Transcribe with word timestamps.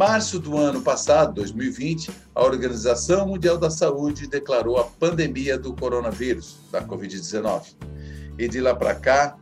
março 0.00 0.38
do 0.38 0.56
ano 0.56 0.80
passado, 0.80 1.34
2020, 1.34 2.10
a 2.34 2.42
Organização 2.42 3.26
Mundial 3.26 3.58
da 3.58 3.68
Saúde 3.68 4.26
declarou 4.26 4.78
a 4.78 4.84
pandemia 4.84 5.58
do 5.58 5.74
coronavírus, 5.74 6.56
da 6.72 6.82
Covid-19. 6.82 7.74
E 8.38 8.48
de 8.48 8.62
lá 8.62 8.74
para 8.74 8.94
cá, 8.94 9.36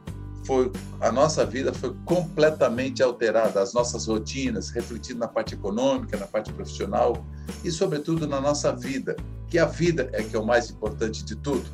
foi, 0.45 0.73
a 1.01 1.13
nossa 1.13 1.47
vida 1.47 1.73
foi 1.73 1.95
completamente 2.05 3.05
alterada, 3.05 3.63
as 3.63 3.73
nossas 3.73 4.07
rotinas, 4.07 4.71
refletindo 4.71 5.21
na 5.21 5.29
parte 5.29 5.55
econômica, 5.55 6.17
na 6.17 6.27
parte 6.27 6.53
profissional 6.53 7.25
e, 7.63 7.71
sobretudo, 7.71 8.27
na 8.27 8.41
nossa 8.41 8.75
vida, 8.75 9.15
que 9.47 9.61
a 9.61 9.65
vida 9.65 10.11
é 10.13 10.25
que 10.25 10.35
é 10.35 10.39
o 10.41 10.45
mais 10.45 10.71
importante 10.71 11.25
de 11.25 11.37
tudo. 11.37 11.71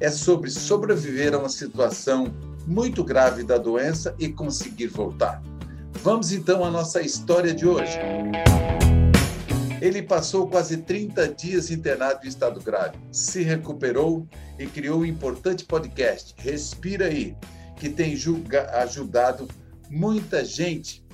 É 0.00 0.10
sobre 0.10 0.50
sobreviver 0.50 1.32
a 1.32 1.38
uma 1.38 1.48
situação 1.48 2.34
muito 2.66 3.04
grave 3.04 3.44
da 3.44 3.56
doença 3.56 4.16
e 4.18 4.28
conseguir 4.28 4.88
voltar. 4.88 5.40
Vamos 6.02 6.32
então 6.32 6.64
à 6.64 6.70
nossa 6.70 7.00
história 7.02 7.52
de 7.52 7.66
hoje. 7.66 7.98
Ele 9.80 10.02
passou 10.02 10.48
quase 10.48 10.78
30 10.78 11.28
dias 11.28 11.70
internado 11.70 12.24
em 12.24 12.28
estado 12.28 12.60
grave, 12.60 12.96
se 13.12 13.42
recuperou 13.42 14.26
e 14.58 14.66
criou 14.66 15.00
um 15.00 15.04
importante 15.04 15.64
podcast, 15.64 16.34
Respira 16.38 17.06
Aí, 17.06 17.36
que 17.76 17.88
tem 17.88 18.16
ajudado 18.74 19.48
muita 19.90 20.44
gente. 20.44 21.04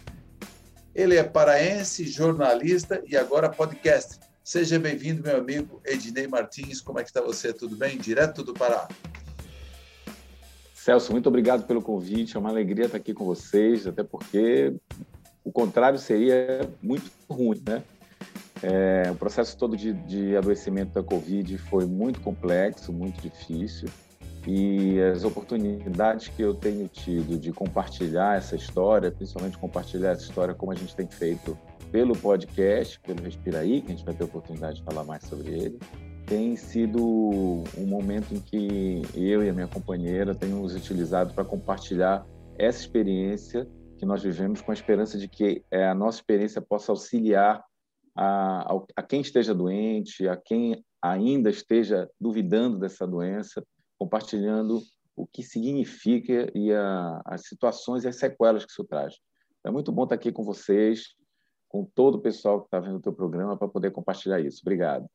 Ele 0.94 1.16
é 1.16 1.24
paraense, 1.24 2.06
jornalista 2.06 3.02
e 3.06 3.16
agora 3.16 3.48
podcast. 3.48 4.20
Seja 4.44 4.78
bem-vindo, 4.78 5.22
meu 5.22 5.38
amigo 5.38 5.80
Ednei 5.84 6.26
Martins. 6.26 6.80
Como 6.80 6.98
é 6.98 7.02
que 7.02 7.10
está 7.10 7.20
você? 7.20 7.52
Tudo 7.52 7.76
bem? 7.76 7.96
Direto 7.96 8.42
do 8.42 8.52
Pará. 8.52 8.88
Celso, 10.82 11.12
muito 11.12 11.28
obrigado 11.28 11.64
pelo 11.64 11.80
convite. 11.80 12.36
É 12.36 12.40
uma 12.40 12.48
alegria 12.48 12.86
estar 12.86 12.96
aqui 12.98 13.14
com 13.14 13.24
vocês, 13.24 13.86
até 13.86 14.02
porque 14.02 14.74
o 15.44 15.52
contrário 15.52 15.96
seria 15.96 16.68
muito 16.82 17.08
ruim, 17.30 17.62
né? 17.64 17.84
É, 18.60 19.08
o 19.08 19.14
processo 19.14 19.56
todo 19.56 19.76
de, 19.76 19.92
de 19.92 20.36
adoecimento 20.36 20.92
da 20.92 21.00
Covid 21.00 21.56
foi 21.56 21.86
muito 21.86 22.20
complexo, 22.20 22.92
muito 22.92 23.20
difícil. 23.20 23.88
E 24.44 25.00
as 25.00 25.22
oportunidades 25.22 26.26
que 26.26 26.42
eu 26.42 26.52
tenho 26.52 26.88
tido 26.88 27.38
de 27.38 27.52
compartilhar 27.52 28.36
essa 28.36 28.56
história, 28.56 29.08
principalmente 29.12 29.56
compartilhar 29.58 30.10
essa 30.10 30.24
história 30.24 30.52
como 30.52 30.72
a 30.72 30.74
gente 30.74 30.96
tem 30.96 31.06
feito 31.06 31.56
pelo 31.92 32.16
podcast, 32.16 32.98
pelo 32.98 33.22
Respiraí, 33.22 33.82
que 33.82 33.92
a 33.92 33.94
gente 33.94 34.04
vai 34.04 34.14
ter 34.14 34.24
a 34.24 34.26
oportunidade 34.26 34.78
de 34.78 34.82
falar 34.82 35.04
mais 35.04 35.22
sobre 35.22 35.48
ele, 35.48 35.78
tem 36.26 36.56
sido 36.56 36.98
um 37.02 37.86
momento 37.86 38.34
em 38.34 38.40
que 38.40 39.02
eu 39.14 39.44
e 39.44 39.48
a 39.48 39.52
minha 39.52 39.68
companheira 39.68 40.34
temos 40.34 40.74
utilizado 40.74 41.34
para 41.34 41.44
compartilhar 41.44 42.26
essa 42.58 42.80
experiência 42.80 43.68
que 43.98 44.06
nós 44.06 44.22
vivemos 44.22 44.60
com 44.60 44.70
a 44.70 44.74
esperança 44.74 45.18
de 45.18 45.28
que 45.28 45.64
é, 45.70 45.86
a 45.86 45.94
nossa 45.94 46.18
experiência 46.18 46.60
possa 46.60 46.92
auxiliar 46.92 47.62
a, 48.16 48.74
a 48.96 49.02
quem 49.02 49.20
esteja 49.20 49.54
doente, 49.54 50.28
a 50.28 50.36
quem 50.36 50.84
ainda 51.00 51.50
esteja 51.50 52.10
duvidando 52.20 52.78
dessa 52.78 53.06
doença, 53.06 53.64
compartilhando 53.98 54.80
o 55.16 55.26
que 55.26 55.42
significa 55.42 56.50
e 56.54 56.72
a, 56.72 57.20
as 57.24 57.46
situações 57.46 58.04
e 58.04 58.08
as 58.08 58.16
sequelas 58.16 58.64
que 58.64 58.72
isso 58.72 58.84
traz. 58.84 59.14
É 59.64 59.70
muito 59.70 59.92
bom 59.92 60.04
estar 60.04 60.14
aqui 60.14 60.32
com 60.32 60.42
vocês, 60.42 61.14
com 61.68 61.84
todo 61.94 62.16
o 62.16 62.20
pessoal 62.20 62.60
que 62.60 62.66
está 62.66 62.80
vendo 62.80 62.96
o 62.96 63.00
teu 63.00 63.12
programa, 63.12 63.56
para 63.56 63.68
poder 63.68 63.90
compartilhar 63.90 64.40
isso. 64.40 64.60
Obrigado. 64.62 65.06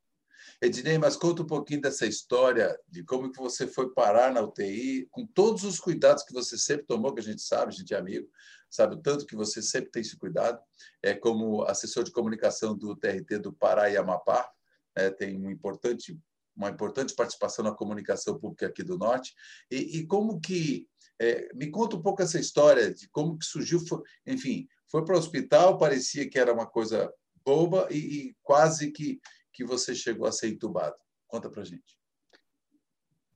Ednei, 0.61 0.97
mas 0.97 1.16
conta 1.16 1.41
um 1.41 1.47
pouquinho 1.47 1.81
dessa 1.81 2.05
história 2.05 2.77
de 2.88 3.03
como 3.03 3.31
que 3.31 3.39
você 3.39 3.67
foi 3.67 3.93
parar 3.93 4.33
na 4.33 4.41
UTI, 4.41 5.07
com 5.11 5.25
todos 5.25 5.63
os 5.63 5.80
cuidados 5.80 6.23
que 6.23 6.33
você 6.33 6.57
sempre 6.57 6.85
tomou, 6.85 7.13
que 7.13 7.19
a 7.19 7.23
gente 7.23 7.41
sabe, 7.41 7.71
a 7.71 7.75
gente 7.75 7.93
é 7.93 7.97
amigo, 7.97 8.30
sabe 8.69 8.95
o 8.95 9.02
tanto 9.02 9.25
que 9.25 9.35
você 9.35 9.61
sempre 9.61 9.91
tem 9.91 10.02
esse 10.02 10.17
cuidado, 10.17 10.59
é 11.02 11.13
como 11.13 11.64
assessor 11.64 12.03
de 12.03 12.11
comunicação 12.11 12.77
do 12.77 12.95
TRT 12.95 13.39
do 13.39 13.53
Pará 13.53 13.89
e 13.89 13.97
Amapá, 13.97 14.49
né, 14.95 15.09
tem 15.09 15.37
um 15.37 15.49
importante 15.49 16.20
uma 16.55 16.70
importante 16.70 17.14
participação 17.14 17.64
na 17.64 17.71
comunicação 17.71 18.39
pública 18.39 18.65
aqui 18.65 18.81
do 18.81 18.97
Norte. 18.97 19.36
E, 19.70 19.99
e 19.99 20.08
como 20.08 20.42
que 20.42 20.87
é, 21.20 21.53
me 21.53 21.70
conta 21.70 21.95
um 21.95 22.02
pouco 22.02 22.21
essa 22.21 22.39
história 22.39 22.92
de 22.92 23.08
como 23.09 23.37
que 23.37 23.45
surgiu, 23.45 23.80
foi, 23.80 24.02
enfim, 24.26 24.67
foi 24.89 25.05
para 25.05 25.15
o 25.15 25.20
hospital, 25.20 25.77
parecia 25.77 26.27
que 26.27 26.39
era 26.39 26.53
uma 26.53 26.65
coisa 26.65 27.14
boba 27.45 27.87
e, 27.92 27.97
e, 27.97 28.36
quase 28.43 28.92
que 28.92 29.21
que 29.58 29.66
você 29.66 29.95
chegou 29.95 30.28
a 30.28 30.32
ser 30.32 30.50
entubado. 30.50 30.95
Conta 31.28 31.50
para 31.50 31.64
gente. 31.64 31.98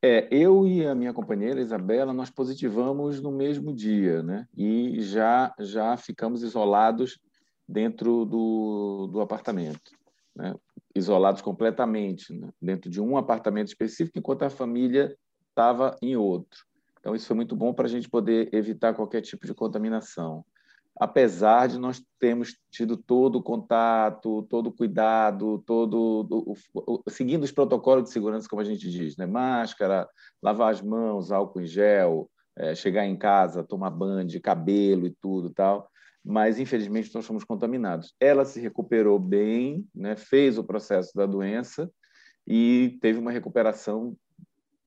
É, 0.03 0.27
eu 0.31 0.67
e 0.67 0.85
a 0.85 0.93
minha 0.93 1.13
companheira 1.13 1.59
Isabela, 1.59 2.13
nós 2.13 2.29
positivamos 2.29 3.19
no 3.19 3.31
mesmo 3.31 3.73
dia, 3.73 4.21
né? 4.21 4.47
E 4.55 5.01
já 5.01 5.53
já 5.59 5.97
ficamos 5.97 6.43
isolados 6.43 7.19
dentro 7.67 8.23
do, 8.25 9.07
do 9.11 9.19
apartamento, 9.19 9.91
né? 10.35 10.53
isolados 10.93 11.41
completamente, 11.41 12.33
né? 12.33 12.49
dentro 12.61 12.89
de 12.89 13.01
um 13.01 13.15
apartamento 13.17 13.69
específico, 13.69 14.19
enquanto 14.19 14.43
a 14.43 14.49
família 14.49 15.15
estava 15.49 15.95
em 16.01 16.15
outro. 16.15 16.65
Então, 16.99 17.15
isso 17.15 17.27
foi 17.27 17.35
muito 17.35 17.55
bom 17.55 17.73
para 17.73 17.85
a 17.85 17.89
gente 17.89 18.09
poder 18.09 18.53
evitar 18.53 18.93
qualquer 18.93 19.21
tipo 19.21 19.47
de 19.47 19.53
contaminação. 19.53 20.45
Apesar 20.99 21.67
de 21.67 21.79
nós 21.79 22.03
termos 22.19 22.55
tido 22.69 22.95
todo 22.95 23.37
o 23.37 23.43
contato, 23.43 24.43
todo 24.43 24.67
o 24.67 24.71
cuidado, 24.71 25.63
todo 25.65 26.27
o, 26.29 26.55
o, 26.75 27.09
seguindo 27.09 27.43
os 27.43 27.51
protocolos 27.51 28.03
de 28.03 28.11
segurança, 28.11 28.47
como 28.47 28.61
a 28.61 28.65
gente 28.65 28.89
diz, 28.89 29.17
né? 29.17 29.25
máscara, 29.25 30.07
lavar 30.41 30.71
as 30.71 30.81
mãos, 30.81 31.31
álcool 31.31 31.61
em 31.61 31.65
gel, 31.65 32.29
é, 32.57 32.75
chegar 32.75 33.05
em 33.05 33.15
casa, 33.15 33.63
tomar 33.63 33.89
banho 33.89 34.27
de 34.27 34.39
cabelo 34.39 35.07
e 35.07 35.15
tudo 35.21 35.49
tal 35.49 35.89
mas 36.23 36.59
infelizmente 36.59 37.13
nós 37.13 37.25
fomos 37.25 37.43
contaminados. 37.43 38.13
Ela 38.19 38.45
se 38.45 38.59
recuperou 38.59 39.17
bem, 39.19 39.87
né, 39.93 40.15
fez 40.15 40.57
o 40.57 40.63
processo 40.63 41.11
da 41.15 41.25
doença 41.25 41.91
e 42.47 42.97
teve 43.01 43.19
uma 43.19 43.31
recuperação 43.31 44.15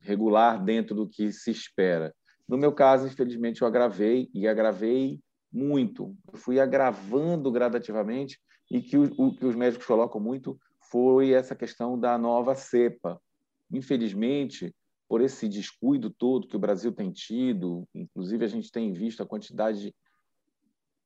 regular 0.00 0.62
dentro 0.62 0.94
do 0.94 1.09
que 1.09 1.32
se 1.32 1.50
espera. 1.50 2.15
No 2.48 2.59
meu 2.59 2.72
caso, 2.72 3.06
infelizmente, 3.06 3.62
eu 3.62 3.69
agravei 3.69 4.28
e 4.34 4.47
agravei 4.47 5.19
muito. 5.54 6.16
Fui 6.34 6.59
agravando 6.59 7.50
gradativamente 7.53 8.41
e 8.70 8.82
que 8.82 8.98
o, 8.98 9.04
o 9.16 9.34
que 9.34 9.47
os 9.47 9.54
médicos 9.54 9.87
colocam 9.87 10.20
muito 10.20 10.59
foi 10.91 11.32
essa 11.32 11.54
questão 11.54 11.98
da 11.98 12.19
nova 12.19 12.54
cepa. 12.54 13.20
Infelizmente, 13.72 14.75
por 15.09 15.20
esse 15.20 15.48
descuido 15.48 16.10
todo 16.10 16.48
que 16.48 16.56
o 16.56 16.60
Brasil 16.60 16.92
tem 16.92 17.12
tido, 17.12 17.87
inclusive 17.94 18.44
a 18.44 18.48
gente 18.48 18.70
tem 18.70 18.92
visto 18.92 19.22
a 19.22 19.26
quantidade 19.26 19.94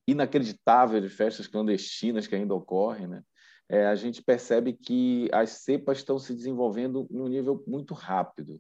inacreditável 0.07 1.01
de 1.01 1.11
festas 1.11 1.47
clandestinas 1.47 2.27
que 2.27 2.35
ainda 2.35 2.55
ocorrem, 2.55 3.07
né? 3.07 3.23
É, 3.69 3.87
a 3.87 3.95
gente 3.95 4.23
percebe 4.23 4.73
que 4.73 5.29
as 5.31 5.51
cepas 5.51 5.99
estão 5.99 6.19
se 6.19 6.35
desenvolvendo 6.35 7.07
em 7.11 7.21
um 7.21 7.29
nível 7.29 7.63
muito 7.67 7.93
rápido. 7.93 8.59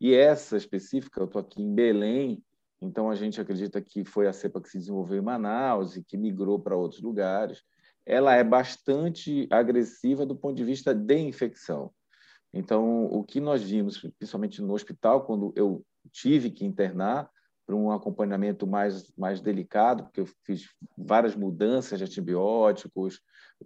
E 0.00 0.12
essa 0.12 0.56
específica, 0.56 1.20
eu 1.20 1.26
estou 1.26 1.40
aqui 1.40 1.62
em 1.62 1.72
Belém, 1.72 2.42
então 2.80 3.10
a 3.10 3.14
gente 3.14 3.40
acredita 3.40 3.80
que 3.80 4.04
foi 4.04 4.28
a 4.28 4.32
cepa 4.32 4.60
que 4.60 4.68
se 4.68 4.78
desenvolveu 4.78 5.18
em 5.18 5.24
Manaus 5.24 5.96
e 5.96 6.02
que 6.02 6.16
migrou 6.16 6.58
para 6.58 6.76
outros 6.76 7.00
lugares. 7.00 7.62
Ela 8.06 8.34
é 8.34 8.44
bastante 8.44 9.46
agressiva 9.50 10.24
do 10.24 10.36
ponto 10.36 10.56
de 10.56 10.64
vista 10.64 10.94
de 10.94 11.18
infecção. 11.18 11.90
Então, 12.54 13.04
o 13.06 13.22
que 13.22 13.40
nós 13.40 13.62
vimos, 13.62 13.98
principalmente 14.18 14.62
no 14.62 14.72
hospital, 14.72 15.26
quando 15.26 15.52
eu 15.54 15.84
tive 16.10 16.50
que 16.50 16.64
internar, 16.64 17.30
para 17.68 17.76
um 17.76 17.92
acompanhamento 17.92 18.66
mais, 18.66 19.12
mais 19.14 19.42
delicado, 19.42 20.04
porque 20.04 20.20
eu 20.20 20.28
fiz 20.42 20.70
várias 20.96 21.36
mudanças 21.36 21.98
de 21.98 22.04
antibióticos, 22.06 23.20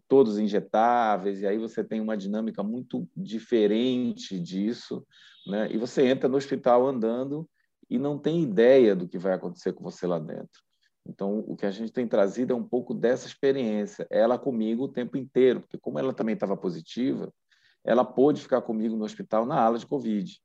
todos 0.08 0.40
injetáveis, 0.40 1.40
e 1.40 1.46
aí 1.46 1.56
você 1.56 1.84
tem 1.84 2.00
uma 2.00 2.16
dinâmica 2.16 2.64
muito 2.64 3.08
diferente 3.16 4.40
disso, 4.40 5.06
né? 5.46 5.68
e 5.70 5.78
você 5.78 6.04
entra 6.04 6.28
no 6.28 6.36
hospital 6.36 6.84
andando 6.84 7.48
e 7.92 7.98
não 7.98 8.18
tem 8.18 8.42
ideia 8.42 8.96
do 8.96 9.06
que 9.06 9.18
vai 9.18 9.34
acontecer 9.34 9.74
com 9.74 9.84
você 9.84 10.06
lá 10.06 10.18
dentro. 10.18 10.62
Então, 11.06 11.40
o 11.46 11.54
que 11.54 11.66
a 11.66 11.70
gente 11.70 11.92
tem 11.92 12.08
trazido 12.08 12.54
é 12.54 12.56
um 12.56 12.66
pouco 12.66 12.94
dessa 12.94 13.26
experiência, 13.26 14.06
ela 14.08 14.38
comigo 14.38 14.84
o 14.84 14.88
tempo 14.88 15.14
inteiro, 15.18 15.60
porque 15.60 15.76
como 15.76 15.98
ela 15.98 16.14
também 16.14 16.32
estava 16.32 16.56
positiva, 16.56 17.30
ela 17.84 18.02
pôde 18.02 18.40
ficar 18.40 18.62
comigo 18.62 18.96
no 18.96 19.04
hospital 19.04 19.44
na 19.44 19.60
ala 19.60 19.78
de 19.78 19.84
Covid. 19.84 20.40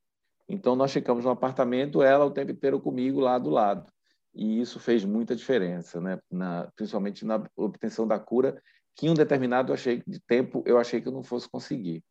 Então, 0.46 0.76
nós 0.76 0.92
ficamos 0.92 1.24
no 1.24 1.30
apartamento, 1.30 2.02
ela 2.02 2.26
o 2.26 2.30
tempo 2.30 2.52
inteiro 2.52 2.78
comigo 2.78 3.18
lá 3.18 3.38
do 3.38 3.48
lado. 3.48 3.90
E 4.34 4.60
isso 4.60 4.78
fez 4.78 5.02
muita 5.02 5.34
diferença, 5.34 6.02
né? 6.02 6.18
Na, 6.30 6.70
principalmente 6.76 7.24
na 7.24 7.42
obtenção 7.56 8.06
da 8.06 8.18
cura, 8.18 8.60
que 8.94 9.06
em 9.06 9.10
um 9.10 9.14
determinado 9.14 9.72
achei, 9.72 10.02
de 10.06 10.20
tempo 10.20 10.62
eu 10.66 10.76
achei 10.76 11.00
que 11.00 11.08
eu 11.08 11.12
não 11.12 11.22
fosse 11.22 11.48
conseguir. 11.48 12.04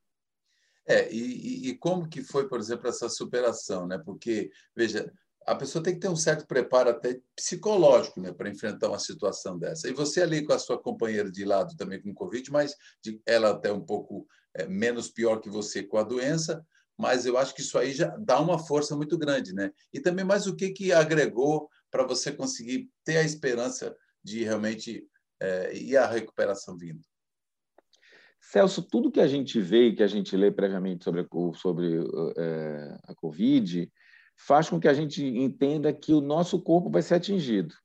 É, 0.87 1.11
e, 1.11 1.69
e, 1.69 1.77
como 1.77 2.07
que 2.07 2.23
foi, 2.23 2.47
por 2.47 2.59
exemplo, 2.59 2.87
essa 2.87 3.09
superação, 3.09 3.85
né? 3.85 3.97
Porque, 3.97 4.49
veja, 4.73 5.11
a 5.47 5.55
pessoa 5.55 5.81
tem 5.81 5.93
que 5.93 6.01
ter 6.01 6.09
um 6.09 6.15
certo 6.15 6.45
preparo 6.45 6.89
até 6.89 7.21
psicológico, 7.33 8.19
né, 8.19 8.33
para 8.33 8.49
enfrentar 8.49 8.89
uma 8.89 8.99
situação 8.99 9.57
dessa. 9.57 9.87
E 9.87 9.93
você 9.93 10.21
ali 10.21 10.43
com 10.43 10.51
a 10.51 10.59
sua 10.59 10.77
companheira 10.77 11.31
de 11.31 11.45
lado 11.45 11.73
também 11.77 12.01
com 12.01 12.13
Covid, 12.13 12.51
mas 12.51 12.75
de, 13.01 13.21
ela 13.25 13.51
até 13.51 13.71
um 13.71 13.79
pouco 13.79 14.27
é, 14.53 14.67
menos 14.67 15.09
pior 15.09 15.39
que 15.39 15.49
você 15.49 15.81
com 15.81 15.97
a 15.97 16.03
doença, 16.03 16.61
mas 16.97 17.25
eu 17.25 17.37
acho 17.37 17.55
que 17.55 17.61
isso 17.61 17.77
aí 17.77 17.93
já 17.93 18.07
dá 18.17 18.41
uma 18.41 18.59
força 18.59 18.93
muito 18.93 19.17
grande, 19.17 19.53
né? 19.53 19.71
E 19.93 20.01
também 20.01 20.25
mais 20.25 20.47
o 20.47 20.55
que 20.55 20.71
que 20.71 20.91
agregou 20.91 21.69
para 21.89 22.05
você 22.05 22.31
conseguir 22.31 22.89
ter 23.05 23.17
a 23.17 23.23
esperança 23.23 23.95
de 24.21 24.43
realmente 24.43 25.07
é, 25.39 25.77
ir 25.77 25.95
a 25.95 26.07
recuperação 26.07 26.75
vindo? 26.75 26.99
Celso, 28.41 28.81
tudo 28.81 29.11
que 29.11 29.21
a 29.21 29.27
gente 29.27 29.61
vê 29.61 29.89
e 29.89 29.95
que 29.95 30.03
a 30.03 30.07
gente 30.07 30.35
lê 30.35 30.51
previamente 30.51 31.05
sobre, 31.05 31.27
sobre 31.55 31.99
é, 32.35 32.97
a 33.03 33.15
Covid 33.15 33.89
faz 34.37 34.69
com 34.69 34.79
que 34.79 34.87
a 34.87 34.93
gente 34.93 35.25
entenda 35.25 35.91
que 35.91 36.13
o 36.13 36.21
nosso 36.21 36.61
corpo 36.61 36.89
vai 36.89 37.01
ser 37.01 37.15
atingido. 37.15 37.75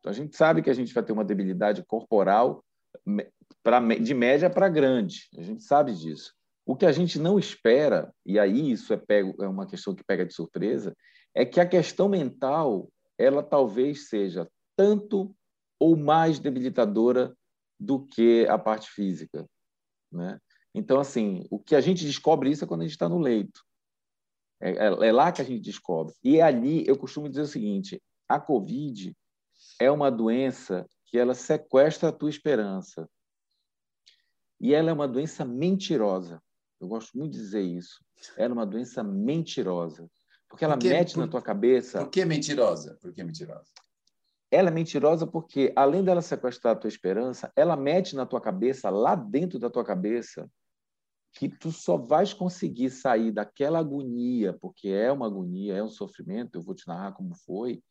Então, 0.00 0.10
a 0.10 0.14
gente 0.14 0.36
sabe 0.36 0.62
que 0.62 0.70
a 0.70 0.74
gente 0.74 0.92
vai 0.92 1.02
ter 1.02 1.12
uma 1.12 1.24
debilidade 1.24 1.84
corporal 1.84 2.64
pra, 3.62 3.80
de 3.96 4.14
média 4.14 4.50
para 4.50 4.68
grande. 4.68 5.28
A 5.36 5.42
gente 5.42 5.62
sabe 5.62 5.94
disso. 5.94 6.34
O 6.64 6.74
que 6.74 6.86
a 6.86 6.92
gente 6.92 7.18
não 7.18 7.38
espera, 7.38 8.12
e 8.24 8.38
aí 8.38 8.72
isso 8.72 8.92
é, 8.92 8.96
pego, 8.96 9.34
é 9.42 9.48
uma 9.48 9.66
questão 9.66 9.94
que 9.94 10.04
pega 10.04 10.24
de 10.24 10.34
surpresa, 10.34 10.96
é 11.34 11.44
que 11.44 11.60
a 11.60 11.68
questão 11.68 12.08
mental 12.08 12.88
ela 13.18 13.42
talvez 13.42 14.08
seja 14.08 14.48
tanto 14.76 15.34
ou 15.78 15.96
mais 15.96 16.38
debilitadora 16.38 17.36
do 17.78 18.06
que 18.06 18.46
a 18.48 18.58
parte 18.58 18.90
física. 18.90 19.46
Né? 20.10 20.38
Então, 20.74 20.98
assim, 21.00 21.46
o 21.50 21.58
que 21.58 21.74
a 21.74 21.80
gente 21.80 22.04
descobre 22.04 22.50
isso 22.50 22.64
é 22.64 22.66
quando 22.66 22.82
a 22.82 22.84
gente 22.84 22.92
está 22.92 23.08
no 23.08 23.18
leito. 23.18 23.60
É, 24.62 24.70
é, 24.70 25.08
é, 25.08 25.12
lá 25.12 25.32
que 25.32 25.42
a 25.42 25.44
gente 25.44 25.60
descobre. 25.60 26.14
E 26.22 26.40
ali 26.40 26.84
eu 26.86 26.96
costumo 26.96 27.28
dizer 27.28 27.42
o 27.42 27.46
seguinte: 27.46 28.00
a 28.28 28.38
Covid 28.38 29.14
é 29.80 29.90
uma 29.90 30.08
doença 30.08 30.86
que 31.06 31.18
ela 31.18 31.34
sequestra 31.34 32.08
a 32.08 32.12
tua 32.12 32.30
esperança. 32.30 33.10
E 34.60 34.72
ela 34.72 34.90
é 34.90 34.92
uma 34.92 35.08
doença 35.08 35.44
mentirosa. 35.44 36.40
Eu 36.80 36.86
gosto 36.86 37.18
muito 37.18 37.32
de 37.32 37.38
dizer 37.38 37.62
isso. 37.62 38.04
Ela 38.36 38.52
é 38.52 38.54
uma 38.54 38.66
doença 38.66 39.02
mentirosa. 39.02 40.08
Porque 40.48 40.64
ela 40.64 40.76
por 40.76 40.82
que, 40.82 40.88
mete 40.88 41.14
por, 41.14 41.20
na 41.20 41.28
tua 41.28 41.42
cabeça. 41.42 41.98
Por 41.98 42.10
que 42.10 42.24
mentirosa? 42.24 42.96
Por 43.00 43.12
que 43.12 43.24
mentirosa? 43.24 43.66
Ela 44.48 44.68
é 44.68 44.72
mentirosa 44.72 45.26
porque, 45.26 45.72
além 45.74 46.04
dela 46.04 46.22
sequestrar 46.22 46.76
a 46.76 46.78
tua 46.78 46.88
esperança, 46.88 47.50
ela 47.56 47.74
mete 47.74 48.14
na 48.14 48.26
tua 48.26 48.40
cabeça, 48.40 48.90
lá 48.90 49.16
dentro 49.16 49.58
da 49.58 49.70
tua 49.70 49.84
cabeça, 49.84 50.48
que 51.32 51.48
tu 51.48 51.72
só 51.72 51.96
vais 51.96 52.34
conseguir 52.34 52.90
sair 52.90 53.32
daquela 53.32 53.78
agonia, 53.78 54.52
porque 54.60 54.88
é 54.88 55.10
uma 55.10 55.26
agonia, 55.26 55.74
é 55.74 55.82
um 55.82 55.88
sofrimento, 55.88 56.56
eu 56.56 56.62
vou 56.62 56.74
te 56.74 56.86
narrar 56.86 57.12
como 57.12 57.34
foi, 57.34 57.82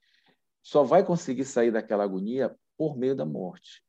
só 0.62 0.84
vai 0.84 1.04
conseguir 1.04 1.46
sair 1.46 1.72
daquela 1.72 2.04
agonia 2.04 2.56
por 2.78 2.96
meio 2.96 3.16
da 3.16 3.26
morte. 3.26 3.84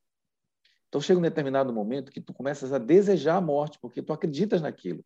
Então 0.88 1.00
chega 1.00 1.18
um 1.18 1.22
determinado 1.22 1.72
momento 1.72 2.12
que 2.12 2.20
tu 2.20 2.34
começas 2.34 2.72
a 2.72 2.78
desejar 2.78 3.36
a 3.36 3.40
morte, 3.40 3.78
porque 3.80 4.02
tu 4.02 4.12
acreditas 4.12 4.62
naquilo. 4.62 5.04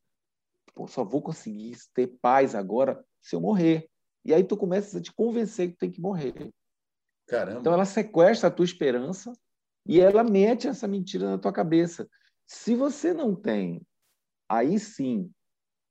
Pô, 0.75 0.87
só 0.87 1.05
vou 1.05 1.23
conseguir 1.23 1.77
ter 1.95 2.09
paz 2.21 2.55
agora 2.55 3.05
se 3.23 3.35
eu 3.35 3.41
morrer. 3.41 3.89
E 4.25 4.35
aí 4.35 4.43
tu 4.43 4.57
começas 4.57 4.95
a 4.95 5.01
te 5.01 5.13
convencer 5.13 5.69
que 5.69 5.75
tu 5.75 5.79
tem 5.79 5.91
que 5.91 6.01
morrer. 6.01 6.53
Caramba. 7.27 7.61
Então 7.61 7.73
ela 7.73 7.85
sequestra 7.85 8.49
a 8.49 8.51
tua 8.51 8.65
esperança 8.65 9.33
e 9.87 10.01
ela 10.01 10.25
mete 10.25 10.67
essa 10.69 10.87
mentira 10.89 11.31
na 11.31 11.39
tua 11.39 11.53
cabeça. 11.53 12.09
Se 12.47 12.75
você 12.75 13.13
não 13.15 13.35
tem, 13.35 13.81
aí 14.49 14.79
sim, 14.79 15.31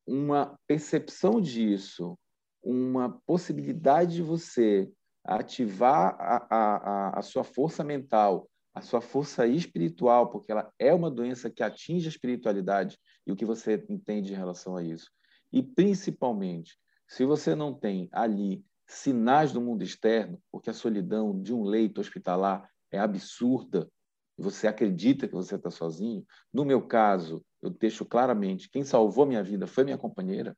uma 0.07 0.57
percepção 0.67 1.41
disso, 1.41 2.17
uma 2.63 3.21
possibilidade 3.25 4.15
de 4.15 4.21
você 4.21 4.91
ativar 5.23 6.15
a, 6.19 6.45
a, 6.49 7.19
a 7.19 7.21
sua 7.21 7.43
força 7.43 7.83
mental, 7.83 8.47
a 8.73 8.81
sua 8.81 9.01
força 9.01 9.47
espiritual, 9.47 10.29
porque 10.29 10.51
ela 10.51 10.71
é 10.77 10.93
uma 10.93 11.09
doença 11.09 11.49
que 11.49 11.63
atinge 11.63 12.07
a 12.07 12.09
espiritualidade 12.09 12.99
e 13.25 13.31
o 13.31 13.35
que 13.35 13.45
você 13.45 13.83
entende 13.89 14.33
em 14.33 14.35
relação 14.35 14.75
a 14.75 14.83
isso. 14.83 15.09
E, 15.51 15.63
principalmente, 15.63 16.77
se 17.07 17.23
você 17.23 17.55
não 17.55 17.73
tem 17.73 18.09
ali 18.11 18.63
sinais 18.87 19.51
do 19.51 19.61
mundo 19.61 19.83
externo, 19.83 20.39
porque 20.51 20.69
a 20.69 20.73
solidão 20.73 21.41
de 21.41 21.53
um 21.53 21.63
leito 21.63 22.01
hospitalar 22.01 22.69
é 22.91 22.99
absurda, 22.99 23.89
você 24.37 24.67
acredita 24.67 25.27
que 25.27 25.33
você 25.33 25.55
está 25.55 25.69
sozinho. 25.69 26.25
No 26.53 26.65
meu 26.65 26.85
caso, 26.85 27.43
eu 27.61 27.69
deixo 27.69 28.05
claramente: 28.05 28.69
quem 28.69 28.83
salvou 28.83 29.25
minha 29.25 29.43
vida 29.43 29.67
foi 29.67 29.83
minha 29.83 29.97
companheira, 29.97 30.57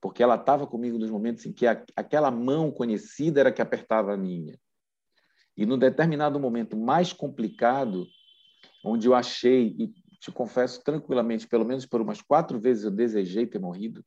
porque 0.00 0.22
ela 0.22 0.36
estava 0.36 0.66
comigo 0.66 0.98
nos 0.98 1.10
momentos 1.10 1.44
em 1.46 1.52
que 1.52 1.66
a, 1.66 1.84
aquela 1.96 2.30
mão 2.30 2.70
conhecida 2.70 3.40
era 3.40 3.52
que 3.52 3.62
apertava 3.62 4.12
a 4.14 4.16
minha. 4.16 4.58
E 5.56 5.66
no 5.66 5.76
determinado 5.76 6.38
momento 6.38 6.76
mais 6.76 7.12
complicado, 7.12 8.06
onde 8.84 9.08
eu 9.08 9.14
achei, 9.14 9.74
e 9.78 9.92
te 10.20 10.30
confesso 10.30 10.82
tranquilamente, 10.82 11.48
pelo 11.48 11.64
menos 11.64 11.84
por 11.84 12.00
umas 12.00 12.22
quatro 12.22 12.60
vezes 12.60 12.84
eu 12.84 12.90
desejei 12.90 13.46
ter 13.46 13.58
morrido, 13.58 14.04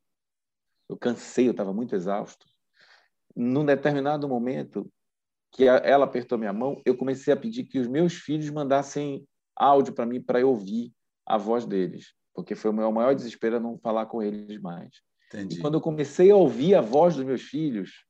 eu 0.89 0.97
cansei, 0.97 1.47
eu 1.47 1.51
estava 1.51 1.73
muito 1.73 1.95
exausto 1.95 2.47
num 3.35 3.65
determinado 3.65 4.27
momento 4.27 4.91
que 5.51 5.65
ela 5.65 6.05
apertou 6.05 6.37
minha 6.37 6.53
mão, 6.53 6.81
eu 6.85 6.95
comecei 6.95 7.33
a 7.33 7.37
pedir 7.37 7.65
que 7.65 7.77
os 7.77 7.87
meus 7.87 8.13
filhos 8.13 8.49
mandassem 8.49 9.27
áudio 9.55 9.93
para 9.93 10.05
mim 10.05 10.21
para 10.21 10.39
eu 10.39 10.49
ouvir 10.49 10.93
a 11.25 11.37
voz 11.37 11.65
deles, 11.65 12.13
porque 12.33 12.55
foi 12.55 12.71
o 12.71 12.73
meu 12.73 12.91
maior 12.91 13.13
desespero 13.13 13.59
não 13.59 13.77
falar 13.77 14.05
com 14.05 14.23
eles 14.23 14.59
mais. 14.61 14.89
Entendi. 15.27 15.57
E 15.57 15.61
quando 15.61 15.75
eu 15.75 15.81
comecei 15.81 16.31
a 16.31 16.35
ouvir 16.35 16.75
a 16.75 16.81
voz 16.81 17.15
dos 17.15 17.25
meus 17.25 17.41
filhos, 17.41 18.05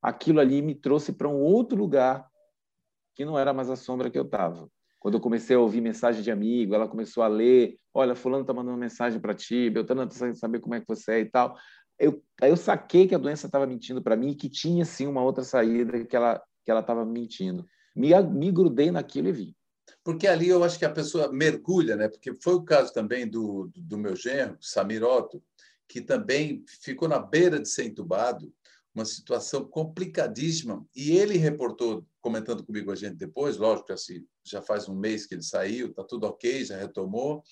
aquilo 0.00 0.40
ali 0.40 0.62
me 0.62 0.74
trouxe 0.74 1.12
para 1.12 1.28
um 1.28 1.40
outro 1.40 1.76
lugar 1.76 2.28
que 3.14 3.24
não 3.24 3.38
era 3.38 3.52
mais 3.52 3.68
a 3.68 3.76
sombra 3.76 4.08
que 4.08 4.18
eu 4.18 4.24
estava. 4.24 4.68
Quando 5.00 5.14
eu 5.14 5.20
comecei 5.20 5.56
a 5.56 5.60
ouvir 5.60 5.80
mensagem 5.80 6.22
de 6.22 6.30
amigo, 6.30 6.74
ela 6.74 6.86
começou 6.86 7.22
a 7.22 7.28
ler, 7.28 7.76
olha, 7.92 8.14
fulano 8.14 8.42
está 8.42 8.52
mandando 8.52 8.72
uma 8.72 8.80
mensagem 8.80 9.18
para 9.18 9.34
ti, 9.34 9.70
Beltrano 9.70 10.04
está 10.04 10.32
saber 10.34 10.60
como 10.60 10.74
é 10.74 10.80
que 10.80 10.86
você 10.86 11.12
é 11.12 11.20
e 11.20 11.24
tal 11.24 11.56
eu, 12.00 12.22
aí 12.40 12.50
eu 12.50 12.56
saquei 12.56 13.06
que 13.06 13.14
a 13.14 13.18
doença 13.18 13.46
estava 13.46 13.66
mentindo 13.66 14.02
para 14.02 14.16
mim 14.16 14.30
e 14.30 14.34
que 14.34 14.48
tinha 14.48 14.84
sim 14.84 15.06
uma 15.06 15.22
outra 15.22 15.44
saída 15.44 16.04
que 16.04 16.16
ela 16.16 16.42
que 16.64 16.70
ela 16.70 16.80
estava 16.80 17.04
mentindo. 17.04 17.66
Me, 17.96 18.10
me 18.22 18.50
grudei 18.52 18.90
naquilo 18.90 19.28
e 19.28 19.32
vi. 19.32 19.56
Porque 20.04 20.26
ali 20.26 20.48
eu 20.48 20.62
acho 20.62 20.78
que 20.78 20.84
a 20.84 20.92
pessoa 20.92 21.32
mergulha, 21.32 21.96
né? 21.96 22.08
Porque 22.08 22.34
foi 22.34 22.54
o 22.54 22.62
caso 22.62 22.92
também 22.92 23.28
do, 23.28 23.70
do 23.74 23.98
meu 23.98 24.14
genro, 24.14 24.56
Samir 24.60 25.02
Otto, 25.02 25.42
que 25.88 26.00
também 26.00 26.64
ficou 26.82 27.08
na 27.08 27.18
beira 27.18 27.58
de 27.58 27.68
ser 27.68 27.84
entubado, 27.84 28.52
uma 28.94 29.04
situação 29.04 29.64
complicadíssima. 29.64 30.86
E 30.94 31.16
ele 31.16 31.36
reportou, 31.36 32.06
comentando 32.20 32.64
comigo 32.64 32.92
a 32.92 32.94
gente 32.94 33.16
depois, 33.16 33.56
lógico, 33.56 33.92
assim, 33.92 34.24
já 34.44 34.62
faz 34.62 34.88
um 34.88 34.94
mês 34.94 35.26
que 35.26 35.34
ele 35.34 35.42
saiu, 35.42 35.88
está 35.88 36.04
tudo 36.04 36.26
ok, 36.26 36.64
já 36.64 36.76
retomou, 36.76 37.42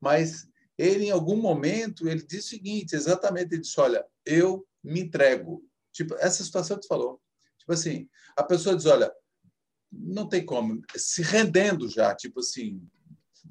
mas 0.00 0.46
ele, 0.76 1.06
em 1.06 1.10
algum 1.10 1.36
momento, 1.36 2.08
ele 2.08 2.22
disse 2.22 2.46
o 2.46 2.50
seguinte, 2.50 2.94
exatamente, 2.94 3.54
ele 3.54 3.62
disse, 3.62 3.78
olha, 3.80 4.04
eu 4.24 4.66
me 4.82 5.00
entrego. 5.00 5.62
Tipo, 5.92 6.14
essa 6.14 6.42
situação 6.42 6.76
que 6.76 6.82
tu 6.82 6.88
falou. 6.88 7.20
Tipo 7.58 7.72
assim, 7.72 8.08
a 8.36 8.42
pessoa 8.42 8.76
diz, 8.76 8.86
olha, 8.86 9.12
não 9.90 10.28
tem 10.28 10.44
como, 10.44 10.82
se 10.96 11.22
rendendo 11.22 11.88
já, 11.88 12.14
tipo 12.14 12.40
assim, 12.40 12.82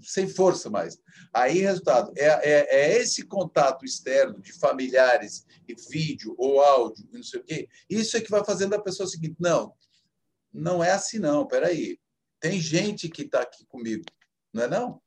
sem 0.02 0.28
força 0.28 0.70
mais. 0.70 1.00
Aí, 1.34 1.60
resultado, 1.60 2.12
é, 2.18 2.26
é, 2.26 2.68
é, 2.70 2.98
esse 2.98 3.24
contato 3.26 3.86
externo 3.86 4.42
de 4.42 4.52
familiares 4.54 5.46
e 5.68 5.76
vídeo 5.90 6.36
ou 6.38 6.62
áudio, 6.62 7.08
não 7.12 7.24
sei 7.24 7.40
o 7.40 7.44
quê, 7.44 7.70
isso 7.90 8.18
é 8.18 8.22
que 8.22 8.32
vai 8.32 8.44
fazendo 8.44 8.74
a 8.74 8.82
pessoa 8.82 9.08
o 9.08 9.10
seguinte, 9.10 9.36
não, 9.40 9.74
não 10.52 10.84
é 10.84 10.92
assim 10.92 11.20
não, 11.20 11.48
peraí, 11.48 12.00
tem 12.40 12.60
gente 12.60 13.10
que 13.10 13.24
está 13.24 13.42
aqui 13.42 13.66
comigo, 13.66 14.04
não 14.54 14.64
é 14.64 14.68
não? 14.68 15.02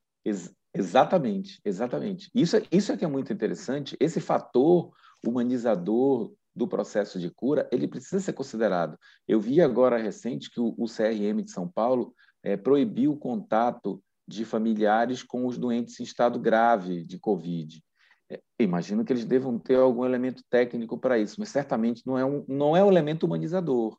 Exatamente, 0.77 1.59
exatamente. 1.65 2.29
Isso, 2.33 2.57
é, 2.57 2.63
isso 2.71 2.91
é 2.91 2.97
que 2.97 3.05
é 3.05 3.07
muito 3.07 3.31
interessante. 3.33 3.97
Esse 3.99 4.19
fator 4.19 4.91
humanizador 5.25 6.31
do 6.55 6.67
processo 6.67 7.19
de 7.19 7.29
cura, 7.29 7.67
ele 7.71 7.87
precisa 7.87 8.19
ser 8.19 8.33
considerado. 8.33 8.97
Eu 9.27 9.39
vi 9.39 9.61
agora 9.61 9.97
recente 9.97 10.49
que 10.49 10.59
o, 10.59 10.73
o 10.77 10.85
CRM 10.85 11.43
de 11.43 11.51
São 11.51 11.67
Paulo 11.67 12.13
é, 12.43 12.57
proibiu 12.57 13.13
o 13.13 13.17
contato 13.17 14.01
de 14.27 14.43
familiares 14.43 15.23
com 15.23 15.45
os 15.45 15.57
doentes 15.57 15.99
em 15.99 16.03
estado 16.03 16.39
grave 16.39 17.03
de 17.03 17.19
Covid. 17.19 17.81
É, 18.29 18.41
imagino 18.59 19.05
que 19.05 19.13
eles 19.13 19.23
devam 19.23 19.57
ter 19.57 19.75
algum 19.75 20.03
elemento 20.03 20.43
técnico 20.49 20.97
para 20.97 21.17
isso, 21.17 21.35
mas 21.39 21.49
certamente 21.49 22.01
não 22.05 22.17
é 22.17 22.25
um, 22.25 22.43
não 22.47 22.75
é 22.75 22.83
um 22.83 22.89
elemento 22.89 23.25
humanizador. 23.25 23.97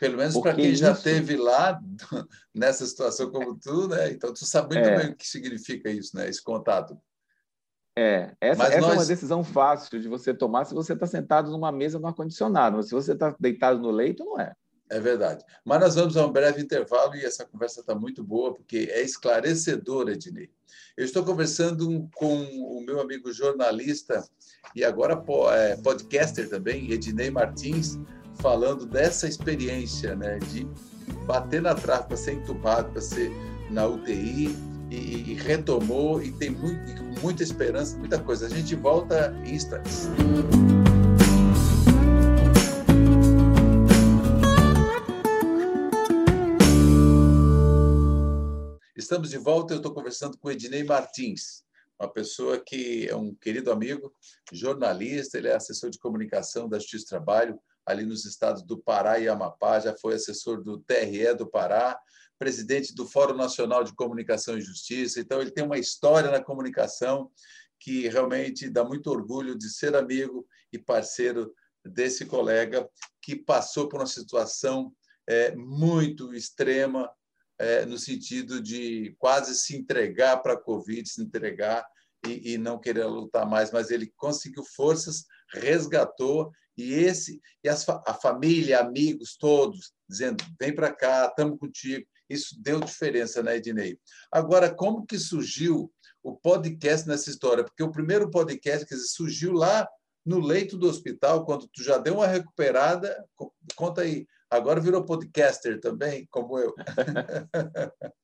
Pelo 0.00 0.16
menos 0.16 0.36
para 0.38 0.54
quem 0.54 0.74
já 0.74 0.92
esteve 0.92 1.36
lá 1.36 1.80
nessa 2.54 2.84
situação 2.86 3.30
como 3.30 3.54
tu, 3.56 3.88
né? 3.88 4.10
Então 4.10 4.32
tu 4.32 4.44
sabe 4.44 4.74
muito 4.74 4.88
é. 4.88 4.98
bem 4.98 5.10
o 5.10 5.16
que 5.16 5.26
significa 5.26 5.90
isso, 5.90 6.16
né? 6.16 6.28
Esse 6.28 6.42
contato. 6.42 6.98
É, 7.96 8.34
essa, 8.40 8.64
essa 8.64 8.80
nós... 8.80 8.90
é 8.90 8.96
uma 8.96 9.06
decisão 9.06 9.44
fácil 9.44 10.00
de 10.00 10.08
você 10.08 10.34
tomar 10.34 10.64
se 10.64 10.74
você 10.74 10.94
está 10.94 11.06
sentado 11.06 11.50
numa 11.50 11.70
mesa 11.70 11.98
no 11.98 12.08
ar-condicionado, 12.08 12.76
mas 12.76 12.86
se 12.86 12.92
você 12.94 13.12
está 13.12 13.34
deitado 13.38 13.80
no 13.80 13.90
leito, 13.90 14.24
não 14.24 14.40
é. 14.40 14.52
É 14.90 15.00
verdade. 15.00 15.44
Mas 15.64 15.80
nós 15.80 15.94
vamos 15.94 16.16
a 16.16 16.26
um 16.26 16.32
breve 16.32 16.60
intervalo 16.60 17.14
e 17.14 17.24
essa 17.24 17.44
conversa 17.44 17.80
está 17.80 17.94
muito 17.94 18.22
boa, 18.22 18.52
porque 18.52 18.88
é 18.90 19.02
esclarecedora, 19.02 20.12
Ednei. 20.12 20.50
Eu 20.96 21.04
estou 21.04 21.24
conversando 21.24 22.08
com 22.14 22.44
o 22.44 22.80
meu 22.84 23.00
amigo 23.00 23.32
jornalista 23.32 24.22
e 24.74 24.84
agora 24.84 25.20
é, 25.52 25.76
podcaster 25.76 26.48
também, 26.48 26.92
Ednei 26.92 27.30
Martins, 27.30 27.98
falando 28.36 28.86
dessa 28.86 29.26
experiência 29.28 30.14
né, 30.14 30.38
de 30.38 30.66
bater 31.26 31.62
na 31.62 31.74
trave 31.74 32.08
para 32.08 32.16
ser 32.16 32.32
entubado, 32.32 32.90
para 32.90 33.00
ser 33.00 33.30
na 33.70 33.86
UTI, 33.86 34.54
e, 34.90 35.32
e 35.32 35.34
retomou, 35.34 36.22
e 36.22 36.30
tem 36.32 36.50
muito, 36.50 37.02
muita 37.22 37.42
esperança, 37.42 37.96
muita 37.96 38.18
coisa. 38.18 38.46
A 38.46 38.48
gente 38.48 38.74
volta 38.74 39.34
em 39.44 39.54
instantes. 39.54 40.08
Estamos 48.96 49.30
de 49.30 49.38
volta. 49.38 49.74
Eu 49.74 49.78
estou 49.78 49.92
conversando 49.92 50.38
com 50.38 50.50
Ednei 50.50 50.84
Martins, 50.84 51.64
uma 52.00 52.10
pessoa 52.10 52.58
que 52.58 53.08
é 53.08 53.14
um 53.14 53.34
querido 53.34 53.70
amigo, 53.70 54.12
jornalista, 54.52 55.38
ele 55.38 55.48
é 55.48 55.54
assessor 55.54 55.90
de 55.90 55.98
comunicação 55.98 56.68
da 56.68 56.78
Justiça 56.78 57.04
do 57.04 57.08
Trabalho, 57.08 57.58
ali 57.86 58.04
nos 58.04 58.24
estados 58.24 58.62
do 58.62 58.78
Pará 58.78 59.18
e 59.18 59.28
Amapá, 59.28 59.80
já 59.80 59.94
foi 59.96 60.14
assessor 60.14 60.62
do 60.62 60.78
TRE 60.78 61.34
do 61.34 61.46
Pará, 61.46 61.98
presidente 62.38 62.94
do 62.94 63.06
Fórum 63.06 63.36
Nacional 63.36 63.84
de 63.84 63.94
Comunicação 63.94 64.56
e 64.56 64.60
Justiça. 64.60 65.20
Então, 65.20 65.40
ele 65.40 65.50
tem 65.50 65.64
uma 65.64 65.78
história 65.78 66.30
na 66.30 66.42
comunicação 66.42 67.30
que 67.78 68.08
realmente 68.08 68.70
dá 68.70 68.84
muito 68.84 69.10
orgulho 69.10 69.56
de 69.56 69.68
ser 69.68 69.94
amigo 69.94 70.46
e 70.72 70.78
parceiro 70.78 71.54
desse 71.84 72.24
colega 72.24 72.88
que 73.20 73.36
passou 73.36 73.88
por 73.88 74.00
uma 74.00 74.06
situação 74.06 74.94
é, 75.26 75.54
muito 75.54 76.34
extrema, 76.34 77.10
é, 77.58 77.84
no 77.84 77.98
sentido 77.98 78.60
de 78.60 79.14
quase 79.18 79.54
se 79.54 79.76
entregar 79.76 80.38
para 80.38 80.54
a 80.54 80.60
Covid, 80.60 81.08
se 81.08 81.22
entregar 81.22 81.86
e, 82.26 82.54
e, 82.54 82.58
não 82.58 82.78
querer 82.78 83.04
lutar 83.04 83.46
mais, 83.46 83.70
mas 83.70 83.90
ele 83.90 84.12
conseguiu 84.16 84.64
forças, 84.64 85.24
resgatou 85.52 86.50
e 86.76 86.92
esse 86.94 87.40
e 87.62 87.68
as, 87.68 87.88
a 87.88 88.14
família, 88.14 88.80
amigos 88.80 89.36
todos 89.36 89.92
dizendo 90.08 90.44
vem 90.58 90.74
para 90.74 90.92
cá, 90.92 91.26
estamos 91.26 91.58
contigo. 91.58 92.06
Isso 92.28 92.56
deu 92.62 92.80
diferença, 92.80 93.42
né, 93.42 93.56
Ednei? 93.56 93.98
Agora, 94.32 94.74
como 94.74 95.06
que 95.06 95.18
surgiu 95.18 95.92
o 96.22 96.34
podcast 96.34 97.06
nessa 97.06 97.30
história? 97.30 97.64
Porque 97.64 97.82
o 97.82 97.90
primeiro 97.90 98.30
podcast 98.30 98.86
dizer, 98.86 99.06
surgiu 99.08 99.52
lá 99.52 99.86
no 100.24 100.40
leito 100.40 100.78
do 100.78 100.88
hospital, 100.88 101.44
quando 101.44 101.68
tu 101.68 101.82
já 101.82 101.98
deu 101.98 102.14
uma 102.14 102.26
recuperada. 102.26 103.24
Conta 103.76 104.02
aí. 104.02 104.26
Agora 104.50 104.80
virou 104.80 105.04
podcaster 105.04 105.80
também, 105.80 106.26
como 106.30 106.58
eu. 106.58 106.74